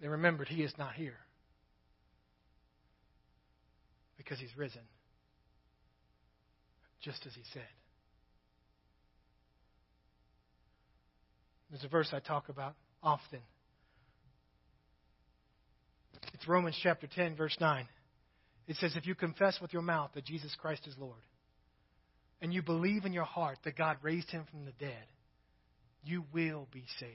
They 0.00 0.08
remembered 0.08 0.48
he 0.48 0.62
is 0.62 0.72
not 0.78 0.94
here 0.94 1.16
because 4.18 4.38
he's 4.38 4.54
risen, 4.56 4.82
just 7.00 7.24
as 7.26 7.34
he 7.34 7.42
said. 7.52 7.62
There's 11.70 11.84
a 11.84 11.88
verse 11.88 12.10
I 12.12 12.20
talk 12.20 12.48
about 12.48 12.74
often. 13.02 13.40
It's 16.34 16.46
Romans 16.48 16.78
chapter 16.82 17.06
10, 17.06 17.36
verse 17.36 17.56
9. 17.60 17.86
It 18.66 18.76
says, 18.76 18.94
If 18.96 19.06
you 19.06 19.14
confess 19.14 19.60
with 19.60 19.72
your 19.72 19.82
mouth 19.82 20.10
that 20.14 20.24
Jesus 20.24 20.54
Christ 20.60 20.86
is 20.86 20.94
Lord, 20.98 21.14
and 22.40 22.52
you 22.52 22.62
believe 22.62 23.04
in 23.04 23.12
your 23.12 23.24
heart 23.24 23.58
that 23.64 23.76
God 23.76 23.96
raised 24.02 24.30
him 24.30 24.44
from 24.50 24.64
the 24.64 24.72
dead, 24.72 25.04
you 26.04 26.24
will 26.32 26.68
be 26.72 26.84
saved. 27.00 27.12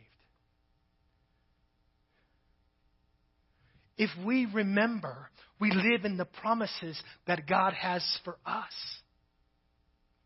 If 3.98 4.10
we 4.26 4.48
remember, 4.48 5.30
we 5.60 5.72
live 5.72 6.06
in 6.06 6.17
the 6.17 6.26
promises 6.26 7.00
that 7.28 7.48
God 7.48 7.74
has 7.74 8.04
for 8.24 8.38
us. 8.46 8.74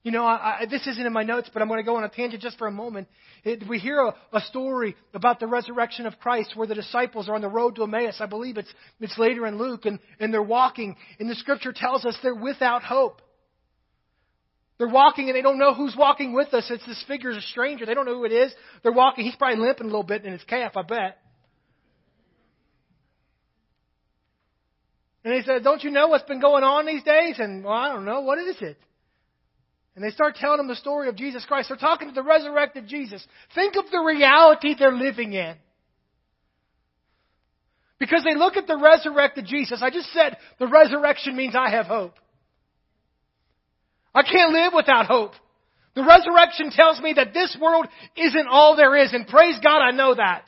You 0.06 0.12
know, 0.12 0.24
I, 0.24 0.60
I, 0.62 0.66
this 0.70 0.86
isn't 0.86 1.04
in 1.04 1.12
my 1.14 1.24
notes, 1.24 1.50
but 1.52 1.64
I'm 1.64 1.68
going 1.68 1.80
to 1.80 1.84
go 1.84 1.96
on 1.96 2.04
a 2.04 2.10
tangent 2.10 2.44
just 2.44 2.60
for 2.60 2.68
a 2.68 2.72
moment. 2.72 3.08
It, 3.44 3.68
we 3.68 3.80
hear 3.80 4.00
a, 4.02 4.14
a, 4.34 4.42
story 4.42 4.96
about 5.16 5.40
the 5.40 5.48
resurrection 5.48 6.06
of 6.06 6.20
Christ 6.20 6.52
where 6.56 6.68
the 6.68 6.76
disciples 6.76 7.28
are 7.28 7.34
on 7.34 7.42
the 7.42 7.50
road 7.50 7.78
to 7.78 7.84
Emmaus. 7.86 8.18
I 8.20 8.28
believe 8.28 8.58
it's, 8.58 8.72
it's 9.00 9.18
later 9.18 9.48
in 9.48 9.58
Luke, 9.58 9.86
and, 9.86 9.98
and 10.20 10.32
they're 10.32 10.44
walking, 10.44 10.96
and 11.20 11.28
the 11.28 11.34
scripture 11.34 11.74
tells 11.76 12.06
us 12.06 12.16
they're 12.22 12.36
without 12.36 12.84
hope. 12.84 13.24
They're 14.78 14.88
walking 14.88 15.28
and 15.28 15.36
they 15.36 15.42
don't 15.42 15.58
know 15.58 15.74
who's 15.74 15.96
walking 15.98 16.34
with 16.34 16.54
us. 16.54 16.68
It's 16.70 16.86
this 16.86 17.04
figure's 17.08 17.38
a 17.38 17.42
stranger. 17.42 17.88
They 17.88 17.96
don't 17.96 18.06
know 18.06 18.14
who 18.14 18.26
it 18.26 18.32
is. 18.32 18.54
They're 18.84 18.92
walking. 18.92 19.26
He's 19.26 19.36
probably 19.36 19.58
limping 19.66 19.86
a 19.86 19.90
little 19.90 20.04
bit 20.04 20.24
in 20.24 20.34
his 20.34 20.44
calf, 20.44 20.74
I 20.78 20.84
bet. 20.84 21.18
And 25.24 25.34
he 25.34 25.42
said, 25.42 25.64
Don't 25.64 25.84
you 25.84 25.90
know 25.90 26.10
what's 26.10 26.26
been 26.26 26.42
going 26.42 26.64
on 26.64 26.86
these 26.86 27.02
days? 27.02 27.38
And, 27.40 27.64
well, 27.64 27.74
I 27.74 27.88
don't 27.92 28.06
know. 28.06 28.22
What 28.22 28.38
is 28.38 28.58
it? 28.62 28.78
And 29.96 30.04
they 30.04 30.10
start 30.10 30.36
telling 30.36 30.58
them 30.58 30.68
the 30.68 30.76
story 30.76 31.08
of 31.08 31.16
Jesus 31.16 31.46
Christ. 31.46 31.70
They're 31.70 31.78
talking 31.78 32.10
to 32.10 32.14
the 32.14 32.24
resurrected 32.24 32.88
Jesus. 32.88 33.26
Think 33.54 33.76
of 33.78 33.86
the 33.92 34.00
reality 34.00 34.76
they're 34.78 34.92
living 34.92 35.34
in. 35.34 35.56
Because 37.98 38.24
they 38.26 38.36
look 38.36 38.58
at 38.58 38.68
the 38.68 38.78
resurrected 38.78 39.46
Jesus. 39.46 39.82
I 39.82 39.90
just 39.90 40.12
said 40.12 40.38
the 40.60 40.68
resurrection 40.68 41.38
means 41.38 41.56
I 41.56 41.70
have 41.70 41.86
hope. 41.86 42.16
I 44.14 44.24
can't 44.24 44.52
live 44.52 44.74
without 44.76 45.06
hope. 45.06 45.32
The 45.96 46.04
resurrection 46.04 46.72
tells 46.72 47.00
me 47.00 47.14
that 47.14 47.34
this 47.34 47.58
world 47.60 47.88
isn't 48.18 48.48
all 48.50 48.76
there 48.76 48.98
is, 48.98 49.14
and 49.14 49.26
praise 49.26 49.58
God 49.64 49.82
I 49.82 49.92
know 49.92 50.14
that. 50.14 50.44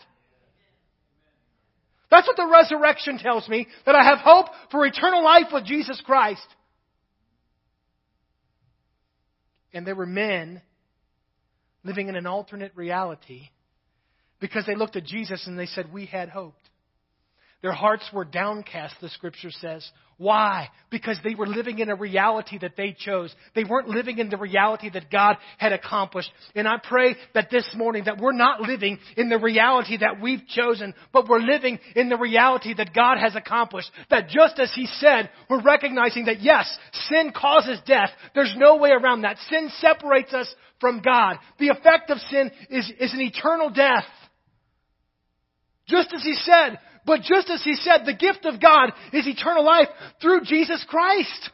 That's 2.12 2.28
what 2.28 2.36
the 2.36 2.50
resurrection 2.52 3.18
tells 3.18 3.48
me, 3.48 3.68
that 3.86 3.96
I 3.96 4.04
have 4.04 4.20
hope 4.20 4.48
for 4.72 4.86
eternal 4.86 5.24
life 5.24 5.48
with 5.54 5.66
Jesus 5.66 6.02
Christ. 6.06 6.46
And 9.78 9.86
there 9.86 9.94
were 9.94 10.08
men 10.08 10.64
living 11.84 12.10
in 12.10 12.16
an 12.16 12.26
alternate 12.26 12.72
reality 12.76 13.50
because 14.40 14.66
they 14.66 14.74
looked 14.74 14.96
at 14.96 15.06
Jesus 15.06 15.46
and 15.46 15.58
they 15.58 15.68
said, 15.68 15.94
We 15.94 16.08
had 16.08 16.30
hoped. 16.30 16.68
Their 17.62 17.72
hearts 17.72 18.08
were 18.14 18.26
downcast, 18.26 18.96
the 19.02 19.10
scripture 19.10 19.50
says. 19.50 19.90
Why? 20.18 20.70
Because 20.90 21.20
they 21.24 21.36
were 21.36 21.46
living 21.46 21.78
in 21.78 21.90
a 21.90 21.96
reality 21.96 22.58
that 22.60 22.76
they 22.76 22.96
chose. 22.98 23.34
They 23.54 23.64
weren't 23.64 23.88
living 23.88 24.18
in 24.18 24.30
the 24.30 24.38
reality 24.38 24.90
that 24.92 25.12
God 25.12 25.38
had 25.58 25.74
accomplished. 25.74 26.32
And 26.56 26.68
I 26.68 26.78
pray 26.84 27.16
that 27.36 27.50
this 27.52 27.68
morning 27.76 28.06
that 28.06 28.20
we're 28.20 28.32
not 28.32 28.62
living 28.62 28.98
in 29.16 29.30
the 29.30 29.38
reality 29.38 29.98
that 29.98 30.20
we've 30.20 30.46
chosen, 30.48 30.96
but 31.14 31.28
we're 31.28 31.40
living 31.40 31.80
in 31.96 32.10
the 32.10 32.18
reality 32.18 32.74
that 32.76 32.96
God 32.96 33.18
has 33.20 33.36
accomplished. 33.36 33.92
That 34.10 34.30
just 34.30 34.60
as 34.60 34.72
He 34.76 34.88
said, 34.88 35.30
we're 35.50 35.62
recognizing 35.62 36.26
that 36.26 36.42
yes, 36.42 36.66
sin 37.10 37.32
causes 37.36 37.80
death. 37.86 38.10
There's 38.34 38.56
no 38.58 38.78
way 38.78 38.90
around 38.90 39.22
that. 39.22 39.38
Sin 39.50 39.70
separates 39.80 40.34
us 40.34 40.52
from 40.80 41.02
God. 41.02 41.38
The 41.60 41.70
effect 41.70 42.10
of 42.10 42.18
sin 42.30 42.52
is, 42.72 42.92
is 43.00 43.14
an 43.14 43.22
eternal 43.22 43.70
death. 43.70 44.06
Just 45.88 46.12
as 46.14 46.24
He 46.24 46.34
said, 46.34 46.80
but 47.08 47.22
just 47.22 47.50
as 47.50 47.64
he 47.64 47.74
said, 47.76 48.06
the 48.06 48.14
gift 48.14 48.46
of 48.46 48.62
God 48.62 48.92
is 49.14 49.26
eternal 49.26 49.64
life 49.64 49.88
through 50.22 50.42
Jesus 50.44 50.86
Christ. 50.88 51.50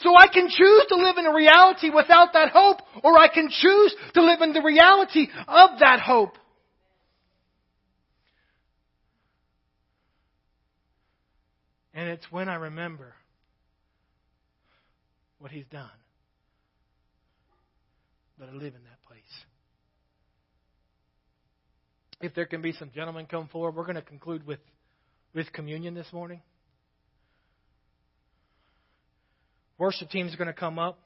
So 0.00 0.14
I 0.16 0.28
can 0.28 0.48
choose 0.48 0.84
to 0.90 0.96
live 0.96 1.16
in 1.16 1.26
a 1.26 1.34
reality 1.34 1.90
without 1.90 2.34
that 2.34 2.50
hope, 2.52 2.80
or 3.02 3.18
I 3.18 3.28
can 3.28 3.48
choose 3.50 3.94
to 4.14 4.22
live 4.22 4.42
in 4.42 4.52
the 4.52 4.62
reality 4.62 5.26
of 5.48 5.80
that 5.80 6.00
hope. 6.00 6.36
And 11.94 12.08
it's 12.08 12.30
when 12.30 12.48
I 12.48 12.54
remember 12.54 13.14
what 15.38 15.50
He's 15.50 15.66
done 15.66 15.88
that 18.38 18.48
I 18.48 18.52
live 18.52 18.74
in 18.74 18.84
that 18.84 18.99
If 22.20 22.34
there 22.34 22.44
can 22.44 22.60
be 22.60 22.72
some 22.72 22.90
gentlemen 22.94 23.26
come 23.26 23.48
forward, 23.48 23.74
we're 23.74 23.84
going 23.84 23.96
to 23.96 24.02
conclude 24.02 24.46
with, 24.46 24.58
with 25.34 25.50
communion 25.52 25.94
this 25.94 26.12
morning. 26.12 26.42
Worship 29.78 30.10
team 30.10 30.26
is 30.26 30.36
going 30.36 30.48
to 30.48 30.52
come 30.52 30.78
up. 30.78 30.98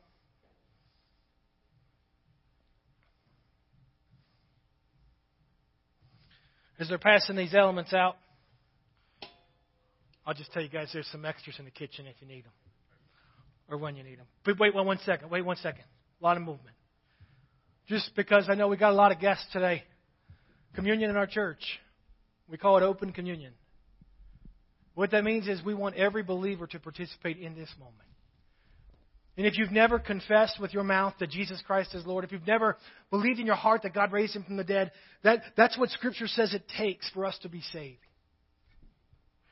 As 6.80 6.88
they're 6.88 6.98
passing 6.98 7.36
these 7.36 7.54
elements 7.54 7.94
out, 7.94 8.16
I'll 10.26 10.34
just 10.34 10.52
tell 10.52 10.62
you 10.62 10.68
guys 10.68 10.90
there's 10.92 11.06
some 11.06 11.24
extras 11.24 11.54
in 11.60 11.64
the 11.64 11.70
kitchen 11.70 12.06
if 12.06 12.16
you 12.20 12.26
need 12.26 12.44
them. 12.44 12.52
Or 13.70 13.78
when 13.78 13.94
you 13.94 14.02
need 14.02 14.18
them. 14.18 14.26
But 14.44 14.58
wait 14.58 14.74
one, 14.74 14.84
one 14.84 14.98
second. 15.04 15.30
Wait 15.30 15.44
one 15.44 15.56
second. 15.56 15.84
A 16.20 16.24
lot 16.24 16.36
of 16.36 16.42
movement. 16.42 16.76
Just 17.86 18.10
because 18.16 18.46
I 18.48 18.54
know 18.54 18.66
we 18.66 18.76
got 18.76 18.90
a 18.90 18.96
lot 18.96 19.12
of 19.12 19.20
guests 19.20 19.46
today. 19.52 19.84
Communion 20.74 21.10
in 21.10 21.16
our 21.16 21.26
church, 21.26 21.60
we 22.48 22.56
call 22.56 22.76
it 22.76 22.82
open 22.82 23.12
communion. 23.12 23.52
What 24.94 25.10
that 25.10 25.24
means 25.24 25.48
is 25.48 25.62
we 25.64 25.74
want 25.74 25.96
every 25.96 26.22
believer 26.22 26.66
to 26.68 26.78
participate 26.78 27.38
in 27.38 27.54
this 27.54 27.70
moment. 27.78 27.98
And 29.36 29.46
if 29.46 29.58
you've 29.58 29.72
never 29.72 29.98
confessed 29.98 30.60
with 30.60 30.72
your 30.72 30.84
mouth 30.84 31.14
that 31.18 31.30
Jesus 31.30 31.60
Christ 31.66 31.94
is 31.94 32.06
Lord, 32.06 32.24
if 32.24 32.30
you've 32.30 32.46
never 32.46 32.76
believed 33.10 33.40
in 33.40 33.46
your 33.46 33.56
heart 33.56 33.82
that 33.82 33.92
God 33.92 34.12
raised 34.12 34.36
him 34.36 34.44
from 34.44 34.56
the 34.56 34.64
dead, 34.64 34.92
that, 35.24 35.42
that's 35.56 35.76
what 35.76 35.90
Scripture 35.90 36.28
says 36.28 36.54
it 36.54 36.62
takes 36.78 37.10
for 37.10 37.24
us 37.24 37.36
to 37.42 37.48
be 37.48 37.60
saved. 37.72 37.98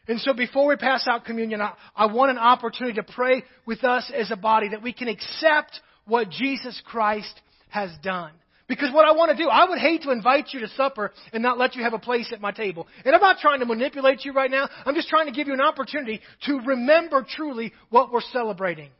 And 0.06 0.20
so 0.20 0.34
before 0.34 0.68
we 0.68 0.76
pass 0.76 1.06
out 1.08 1.24
communion, 1.24 1.60
I, 1.60 1.74
I 1.96 2.06
want 2.06 2.30
an 2.30 2.38
opportunity 2.38 2.96
to 2.96 3.12
pray 3.12 3.42
with 3.66 3.82
us 3.82 4.10
as 4.14 4.30
a 4.30 4.36
body 4.36 4.68
that 4.68 4.82
we 4.82 4.92
can 4.92 5.08
accept 5.08 5.80
what 6.06 6.30
Jesus 6.30 6.80
Christ 6.84 7.40
has 7.68 7.90
done. 8.02 8.32
Because 8.68 8.92
what 8.92 9.06
I 9.06 9.12
want 9.12 9.36
to 9.36 9.36
do, 9.36 9.48
I 9.48 9.68
would 9.68 9.78
hate 9.78 10.02
to 10.02 10.10
invite 10.10 10.48
you 10.52 10.60
to 10.60 10.68
supper 10.68 11.10
and 11.32 11.42
not 11.42 11.58
let 11.58 11.74
you 11.74 11.82
have 11.82 11.94
a 11.94 11.98
place 11.98 12.32
at 12.32 12.40
my 12.40 12.52
table. 12.52 12.86
And 13.04 13.14
I'm 13.14 13.20
not 13.20 13.38
trying 13.38 13.60
to 13.60 13.66
manipulate 13.66 14.24
you 14.24 14.32
right 14.32 14.50
now. 14.50 14.68
I'm 14.86 14.94
just 14.94 15.08
trying 15.08 15.26
to 15.26 15.32
give 15.32 15.48
you 15.48 15.54
an 15.54 15.60
opportunity 15.60 16.20
to 16.46 16.60
remember 16.60 17.26
truly 17.28 17.72
what 17.90 18.12
we're 18.12 18.20
celebrating. 18.32 18.90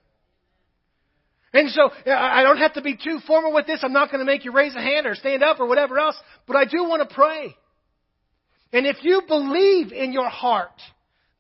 And 1.55 1.71
so 1.71 1.91
I 2.07 2.43
don't 2.43 2.59
have 2.59 2.75
to 2.75 2.83
be 2.83 2.97
too 2.97 3.19
formal 3.27 3.53
with 3.53 3.67
this. 3.67 3.81
I'm 3.83 3.93
not 3.93 4.11
going 4.11 4.21
to 4.21 4.25
make 4.25 4.45
you 4.45 4.53
raise 4.53 4.75
a 4.75 4.81
hand 4.81 5.07
or 5.07 5.15
stand 5.15 5.43
up 5.43 5.61
or 5.61 5.67
whatever 5.67 5.99
else, 5.99 6.17
but 6.47 6.57
I 6.57 6.65
do 6.65 6.85
want 6.85 7.09
to 7.09 7.15
pray. 7.15 7.55
And 8.73 8.87
if 8.87 8.97
you 9.03 9.23
believe 9.29 9.93
in 9.93 10.13
your 10.13 10.31
heart 10.31 10.81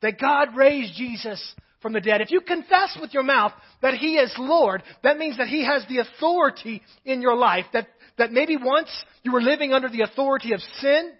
that 0.02 0.20
God 0.20 0.54
raised 0.54 0.94
Jesus 0.94 1.54
from 1.80 1.94
the 1.94 2.00
dead, 2.00 2.20
if 2.20 2.30
you 2.30 2.42
confess 2.42 2.98
with 3.00 3.14
your 3.14 3.22
mouth 3.22 3.52
that 3.80 3.94
He 3.94 4.16
is 4.16 4.32
Lord, 4.38 4.82
that 5.02 5.16
means 5.16 5.38
that 5.38 5.48
He 5.48 5.64
has 5.64 5.84
the 5.88 5.98
authority 5.98 6.82
in 7.06 7.22
your 7.22 7.34
life, 7.34 7.64
that 7.72 7.88
that 8.18 8.32
maybe 8.32 8.56
once 8.56 8.88
you 9.22 9.32
were 9.32 9.42
living 9.42 9.72
under 9.72 9.88
the 9.88 10.02
authority 10.02 10.52
of 10.52 10.60
sin, 10.80 11.12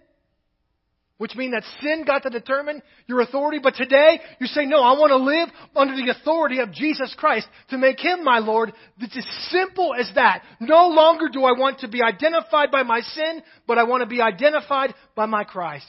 which 1.17 1.35
means 1.35 1.53
that 1.53 1.63
sin 1.81 2.03
got 2.05 2.23
to 2.23 2.29
determine 2.29 2.81
your 3.07 3.21
authority, 3.21 3.59
but 3.61 3.75
today 3.75 4.19
you 4.39 4.47
say, 4.47 4.65
no, 4.65 4.81
I 4.81 4.97
want 4.99 5.11
to 5.11 5.17
live 5.17 5.49
under 5.75 5.95
the 5.95 6.11
authority 6.11 6.59
of 6.59 6.73
Jesus 6.73 7.15
Christ 7.17 7.47
to 7.69 7.77
make 7.77 7.99
Him 7.99 8.23
my 8.23 8.39
Lord. 8.39 8.73
It's 8.99 9.15
as 9.15 9.25
simple 9.49 9.93
as 9.97 10.11
that. 10.15 10.43
No 10.59 10.87
longer 10.87 11.29
do 11.31 11.45
I 11.45 11.57
want 11.57 11.79
to 11.79 11.87
be 11.87 12.01
identified 12.01 12.71
by 12.71 12.83
my 12.83 13.01
sin, 13.01 13.41
but 13.67 13.77
I 13.77 13.83
want 13.83 14.01
to 14.01 14.07
be 14.07 14.21
identified 14.21 14.93
by 15.15 15.25
my 15.25 15.43
Christ. 15.43 15.85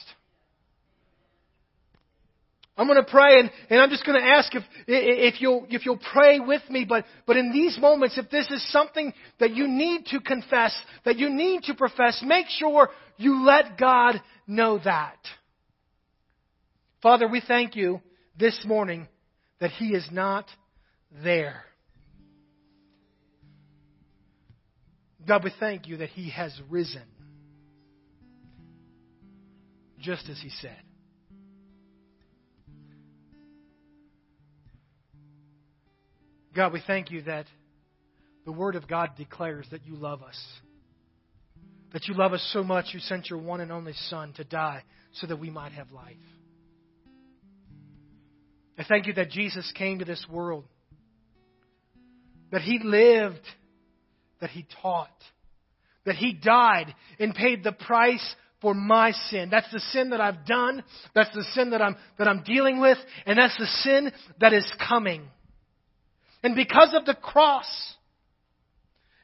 I'm 2.77 2.87
going 2.87 3.03
to 3.03 3.09
pray, 3.09 3.39
and, 3.39 3.49
and 3.69 3.79
I'm 3.79 3.89
just 3.89 4.05
going 4.05 4.19
to 4.19 4.27
ask 4.27 4.53
if, 4.53 4.63
if, 4.85 5.39
you'll, 5.39 5.65
if 5.69 5.85
you'll 5.85 5.99
pray 6.11 6.41
with 6.41 6.61
me. 6.69 6.85
But, 6.87 7.05
but 7.25 7.37
in 7.37 7.53
these 7.53 7.77
moments, 7.79 8.17
if 8.17 8.29
this 8.29 8.49
is 8.51 8.69
something 8.71 9.13
that 9.39 9.55
you 9.55 9.67
need 9.67 10.07
to 10.07 10.19
confess, 10.19 10.77
that 11.05 11.17
you 11.17 11.29
need 11.29 11.63
to 11.63 11.73
profess, 11.73 12.21
make 12.25 12.47
sure 12.49 12.89
you 13.17 13.45
let 13.45 13.77
God 13.77 14.21
know 14.45 14.77
that. 14.83 15.17
Father, 17.01 17.29
we 17.29 17.41
thank 17.47 17.77
you 17.77 18.01
this 18.37 18.59
morning 18.65 19.07
that 19.61 19.71
He 19.71 19.89
is 19.93 20.07
not 20.11 20.45
there. 21.23 21.63
God, 25.25 25.45
we 25.45 25.51
thank 25.59 25.87
you 25.87 25.97
that 25.97 26.09
He 26.09 26.29
has 26.31 26.51
risen, 26.69 27.03
just 30.01 30.27
as 30.29 30.39
He 30.41 30.49
said. 30.49 30.75
God, 36.55 36.71
we 36.71 36.81
thank 36.87 37.11
you 37.11 37.21
that 37.23 37.47
the 38.45 38.51
Word 38.51 38.75
of 38.75 38.87
God 38.87 39.11
declares 39.17 39.65
that 39.71 39.85
you 39.85 39.95
love 39.95 40.23
us. 40.23 40.39
That 41.91 42.07
you 42.07 42.13
love 42.13 42.33
us 42.33 42.49
so 42.53 42.63
much, 42.63 42.87
you 42.93 42.99
sent 42.99 43.29
your 43.29 43.39
one 43.39 43.59
and 43.59 43.71
only 43.71 43.93
Son 44.09 44.31
to 44.37 44.43
die 44.43 44.83
so 45.13 45.27
that 45.27 45.37
we 45.37 45.49
might 45.49 45.73
have 45.73 45.91
life. 45.91 46.15
I 48.77 48.83
thank 48.83 49.07
you 49.07 49.13
that 49.13 49.31
Jesus 49.31 49.69
came 49.75 49.99
to 49.99 50.05
this 50.05 50.25
world, 50.29 50.65
that 52.51 52.61
He 52.61 52.79
lived, 52.83 53.45
that 54.39 54.49
He 54.49 54.65
taught, 54.81 55.09
that 56.05 56.15
He 56.15 56.33
died 56.33 56.93
and 57.19 57.33
paid 57.33 57.63
the 57.63 57.71
price 57.71 58.35
for 58.61 58.73
my 58.73 59.11
sin. 59.29 59.49
That's 59.49 59.71
the 59.71 59.79
sin 59.91 60.11
that 60.11 60.21
I've 60.21 60.45
done. 60.45 60.83
That's 61.13 61.33
the 61.35 61.45
sin 61.53 61.71
that 61.71 61.81
I'm, 61.81 61.95
that 62.17 62.27
I'm 62.27 62.43
dealing 62.43 62.79
with. 62.79 62.97
And 63.25 63.37
that's 63.37 63.57
the 63.57 63.67
sin 63.83 64.11
that 64.39 64.53
is 64.53 64.69
coming. 64.87 65.23
And 66.43 66.55
because 66.55 66.93
of 66.93 67.05
the 67.05 67.15
cross 67.15 67.67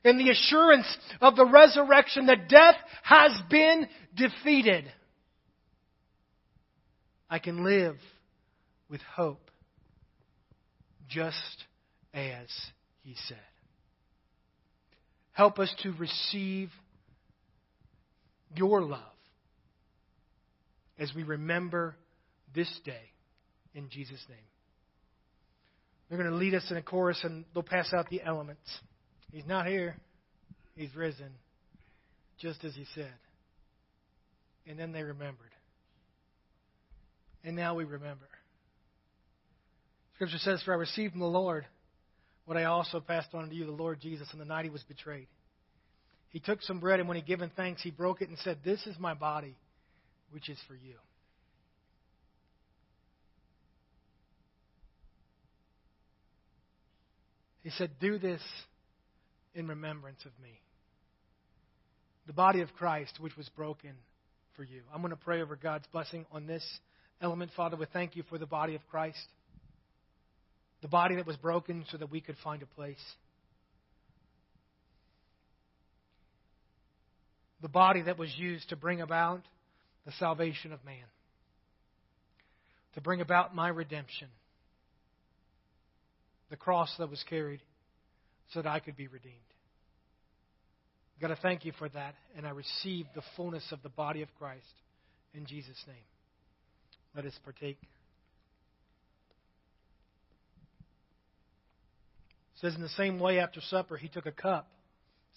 and 0.04 0.20
the 0.20 0.30
assurance 0.30 0.88
of 1.20 1.36
the 1.36 1.46
resurrection 1.46 2.26
that 2.28 2.50
death 2.50 2.76
has 3.04 3.32
been 3.50 3.88
defeated, 4.16 4.92
I 7.30 7.40
can 7.40 7.64
live 7.64 7.98
with 8.90 9.02
hope 9.02 9.52
just 11.08 11.66
as 12.14 12.48
he 13.04 13.16
said. 13.28 13.38
Help 15.34 15.60
us 15.60 15.74
to 15.84 15.92
receive 15.94 16.70
your 18.56 18.82
love 18.82 19.00
as 21.00 21.14
we 21.16 21.24
remember 21.24 21.96
this 22.54 22.70
day 22.84 23.12
in 23.74 23.90
Jesus' 23.90 24.24
name. 24.28 24.38
They're 26.12 26.20
going 26.20 26.30
to 26.30 26.36
lead 26.36 26.56
us 26.56 26.70
in 26.70 26.76
a 26.76 26.82
chorus 26.82 27.18
and 27.24 27.46
they'll 27.54 27.64
pass 27.64 27.94
out 27.94 28.10
the 28.10 28.22
elements. 28.22 28.70
He's 29.32 29.46
not 29.46 29.66
here, 29.66 29.96
He's 30.76 30.94
risen, 30.94 31.30
just 32.38 32.66
as 32.66 32.76
He 32.76 32.86
said. 32.94 33.14
And 34.68 34.78
then 34.78 34.92
they 34.92 35.04
remembered. 35.04 35.54
And 37.46 37.56
now 37.56 37.76
we 37.76 37.86
remember. 37.86 38.28
Scripture 40.16 40.38
says, 40.40 40.62
For 40.64 40.74
I 40.74 40.76
received 40.76 41.14
from 41.14 41.22
the 41.22 41.28
Lord 41.28 41.66
what 42.44 42.58
I 42.58 42.66
also 42.66 43.00
passed 43.00 43.34
on 43.34 43.48
to 43.48 43.56
you, 43.56 43.66
the 43.66 43.72
Lord 43.72 44.02
Jesus, 44.02 44.28
on 44.34 44.40
the 44.40 44.46
night 44.46 44.66
he 44.66 44.70
was 44.70 44.84
betrayed. 44.84 45.28
He 46.32 46.42
took 46.42 46.62
some 46.62 46.82
bread, 46.82 47.00
and 47.00 47.08
when 47.08 47.16
he 47.16 47.24
given 47.24 47.52
thanks, 47.56 47.82
he 47.82 47.90
broke 47.90 48.22
it 48.22 48.28
and 48.28 48.38
said, 48.40 48.58
This 48.66 48.86
is 48.86 49.00
my 49.00 49.14
body, 49.14 49.56
which 50.32 50.50
is 50.50 50.58
for 50.68 50.76
you. 50.76 50.96
He 57.64 57.70
said, 57.72 57.92
Do 58.00 58.18
this 58.18 58.42
in 59.54 59.68
remembrance 59.68 60.24
of 60.26 60.32
me. 60.42 60.60
The 62.28 62.34
body 62.34 62.62
of 62.62 62.74
Christ, 62.74 63.20
which 63.20 63.36
was 63.38 63.50
broken 63.50 63.92
for 64.56 64.64
you. 64.64 64.82
I'm 64.94 65.02
going 65.02 65.12
to 65.12 65.18
pray 65.18 65.42
over 65.42 65.56
God's 65.56 65.86
blessing 65.92 66.26
on 66.32 66.48
this 66.48 66.66
element. 67.22 67.52
Father, 67.56 67.78
we 67.78 67.86
thank 67.92 68.16
you 68.16 68.24
for 68.30 68.38
the 68.38 68.46
body 68.46 68.76
of 68.76 68.82
Christ, 68.90 69.26
the 70.82 70.88
body 70.88 71.16
that 71.16 71.28
was 71.28 71.38
broken 71.38 71.86
so 71.92 71.98
that 71.98 72.12
we 72.12 72.22
could 72.22 72.38
find 72.44 72.62
a 72.62 72.66
place. 72.66 73.02
The 77.62 77.70
body 77.70 78.02
that 78.04 78.18
was 78.18 78.34
used 78.38 78.70
to 78.70 78.76
bring 78.76 79.02
about 79.02 79.42
the 80.06 80.12
salvation 80.14 80.74
of 80.74 80.84
man, 80.84 80.96
to 82.96 83.02
bring 83.02 83.22
about 83.22 83.54
my 83.54 83.68
redemption 83.68 84.28
the 86.52 86.58
cross 86.58 86.94
that 87.00 87.10
was 87.10 87.24
carried 87.28 87.62
so 88.54 88.62
that 88.62 88.70
I 88.70 88.80
could 88.80 88.98
be 88.98 89.08
redeemed. 89.08 89.36
God, 91.20 91.32
I 91.32 91.38
thank 91.42 91.66
you 91.66 91.72
for 91.80 91.88
that, 91.90 92.16
and 92.36 92.46
I 92.46 92.50
receive 92.50 93.06
the 93.16 93.22
fullness 93.36 93.64
of 93.72 93.82
the 93.84 93.90
body 93.90 94.22
of 94.22 94.28
Christ 94.38 94.66
in 95.34 95.46
Jesus' 95.46 95.82
name. 95.88 95.96
Let 97.16 97.26
us 97.26 97.34
partake. 97.44 97.78
It 102.56 102.60
says 102.60 102.76
in 102.76 102.82
the 102.82 102.90
same 102.90 103.20
way 103.20 103.40
after 103.40 103.62
supper 103.62 103.98
he 103.98 104.10
took 104.10 104.26
a 104.26 104.32
cup, 104.32 104.68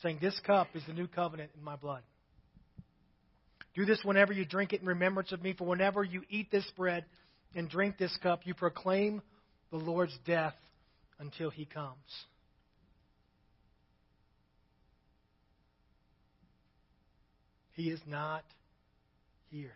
saying, 0.03 0.18
This 0.20 0.38
cup 0.44 0.68
is 0.74 0.83
the 0.87 0.94
new 0.94 1.07
covenant 1.07 1.50
in 1.57 1.62
my 1.62 1.77
blood. 1.77 2.03
Do 3.77 3.85
this 3.85 4.00
whenever 4.03 4.33
you 4.33 4.44
drink 4.44 4.72
it 4.72 4.81
in 4.81 4.87
remembrance 4.87 5.33
of 5.33 5.42
me, 5.42 5.53
for 5.53 5.64
whenever 5.64 6.03
you 6.03 6.22
eat 6.29 6.50
this 6.50 6.68
bread 6.77 7.05
and 7.55 7.68
drink 7.68 7.98
this 7.98 8.16
cup, 8.22 8.40
you 8.44 8.55
proclaim 8.55 9.22
the 9.70 9.77
Lord's 9.77 10.16
death 10.27 10.55
until 11.18 11.50
he 11.50 11.64
comes. 11.64 11.96
He 17.72 17.90
is 17.90 18.00
not 18.07 18.44
here. 19.50 19.72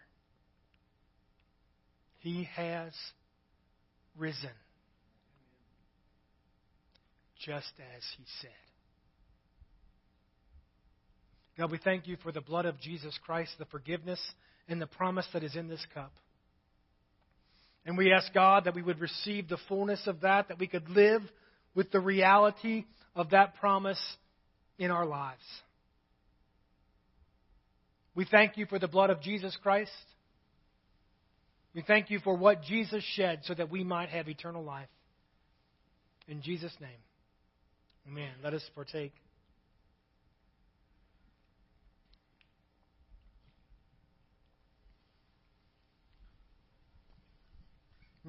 He 2.21 2.49
has 2.57 2.93
risen, 4.17 4.51
just 7.45 7.73
as 7.97 8.03
he 8.17 8.25
said. 8.41 8.51
God, 11.57 11.73
we 11.73 11.79
thank 11.79 12.07
you 12.07 12.17
for 12.23 12.31
the 12.31 12.41
blood 12.41 12.67
of 12.67 12.81
Jesus 12.81 13.19
Christ, 13.25 13.51
the 13.59 13.65
forgiveness 13.65 14.21
and 14.69 14.81
the 14.81 14.87
promise 14.87 15.27
that 15.33 15.43
is 15.43 15.57
in 15.57 15.67
this 15.67 15.85
cup. 15.93 16.13
And 17.87 17.97
we 17.97 18.13
ask 18.13 18.33
God 18.35 18.65
that 18.65 18.75
we 18.75 18.83
would 18.83 19.01
receive 19.01 19.49
the 19.49 19.59
fullness 19.69 20.01
of 20.07 20.21
that, 20.21 20.49
that 20.49 20.59
we 20.59 20.67
could 20.67 20.89
live 20.91 21.23
with 21.75 21.91
the 21.91 22.01
reality 22.01 22.85
of 23.15 23.31
that 23.31 23.57
promise 23.57 24.01
in 24.79 24.91
our 24.91 25.07
lives. 25.07 25.43
We 28.15 28.25
thank 28.25 28.57
you 28.57 28.67
for 28.67 28.79
the 28.79 28.89
blood 28.89 29.11
of 29.11 29.21
Jesus 29.23 29.57
Christ. 29.63 29.93
We 31.75 31.83
thank 31.83 32.11
you 32.11 32.19
for 32.19 32.37
what 32.37 32.63
Jesus 32.63 33.05
shed 33.15 33.41
so 33.45 33.55
that 33.55 33.71
we 33.71 33.85
might 33.85 34.09
have 34.09 34.29
eternal 34.29 34.65
life. 34.65 34.89
In 36.27 36.43
Jesus' 36.43 36.75
name, 36.81 36.91
amen. 38.09 38.33
Let 38.43 38.55
us 38.55 38.69
partake. 38.75 39.13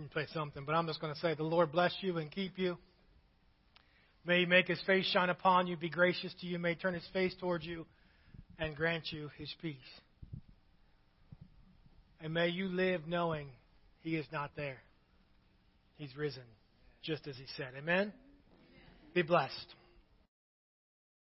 Play 0.08 0.28
something, 0.34 0.64
but 0.66 0.74
I'm 0.74 0.88
just 0.88 1.02
going 1.02 1.14
to 1.14 1.20
say, 1.20 1.34
the 1.34 1.44
Lord 1.44 1.72
bless 1.72 1.94
you 2.02 2.18
and 2.18 2.32
keep 2.32 2.58
you. 2.58 2.78
May 4.26 4.40
he 4.42 4.46
make 4.46 4.68
his 4.68 4.82
face 4.86 5.06
shine 5.06 5.30
upon 5.30 5.68
you, 5.68 5.76
be 5.76 5.90
gracious 5.90 6.34
to 6.42 6.48
you, 6.48 6.60
may 6.60 6.76
turn 6.76 6.94
his 6.94 7.08
face 7.12 7.34
towards 7.40 7.66
you, 7.66 7.86
and 8.60 8.76
grant 8.76 9.12
you 9.12 9.30
his 9.38 9.54
peace. 9.62 9.76
And 12.22 12.34
may 12.34 12.50
you 12.50 12.68
live 12.68 13.08
knowing 13.08 13.48
he 14.02 14.16
is 14.16 14.26
not 14.32 14.52
there. 14.56 14.78
He's 15.98 16.16
risen, 16.16 16.44
just 17.02 17.28
as 17.28 17.36
he 17.36 17.46
said. 17.58 17.70
Amen? 17.78 18.14
Be 19.14 19.22
blessed. 19.22 19.76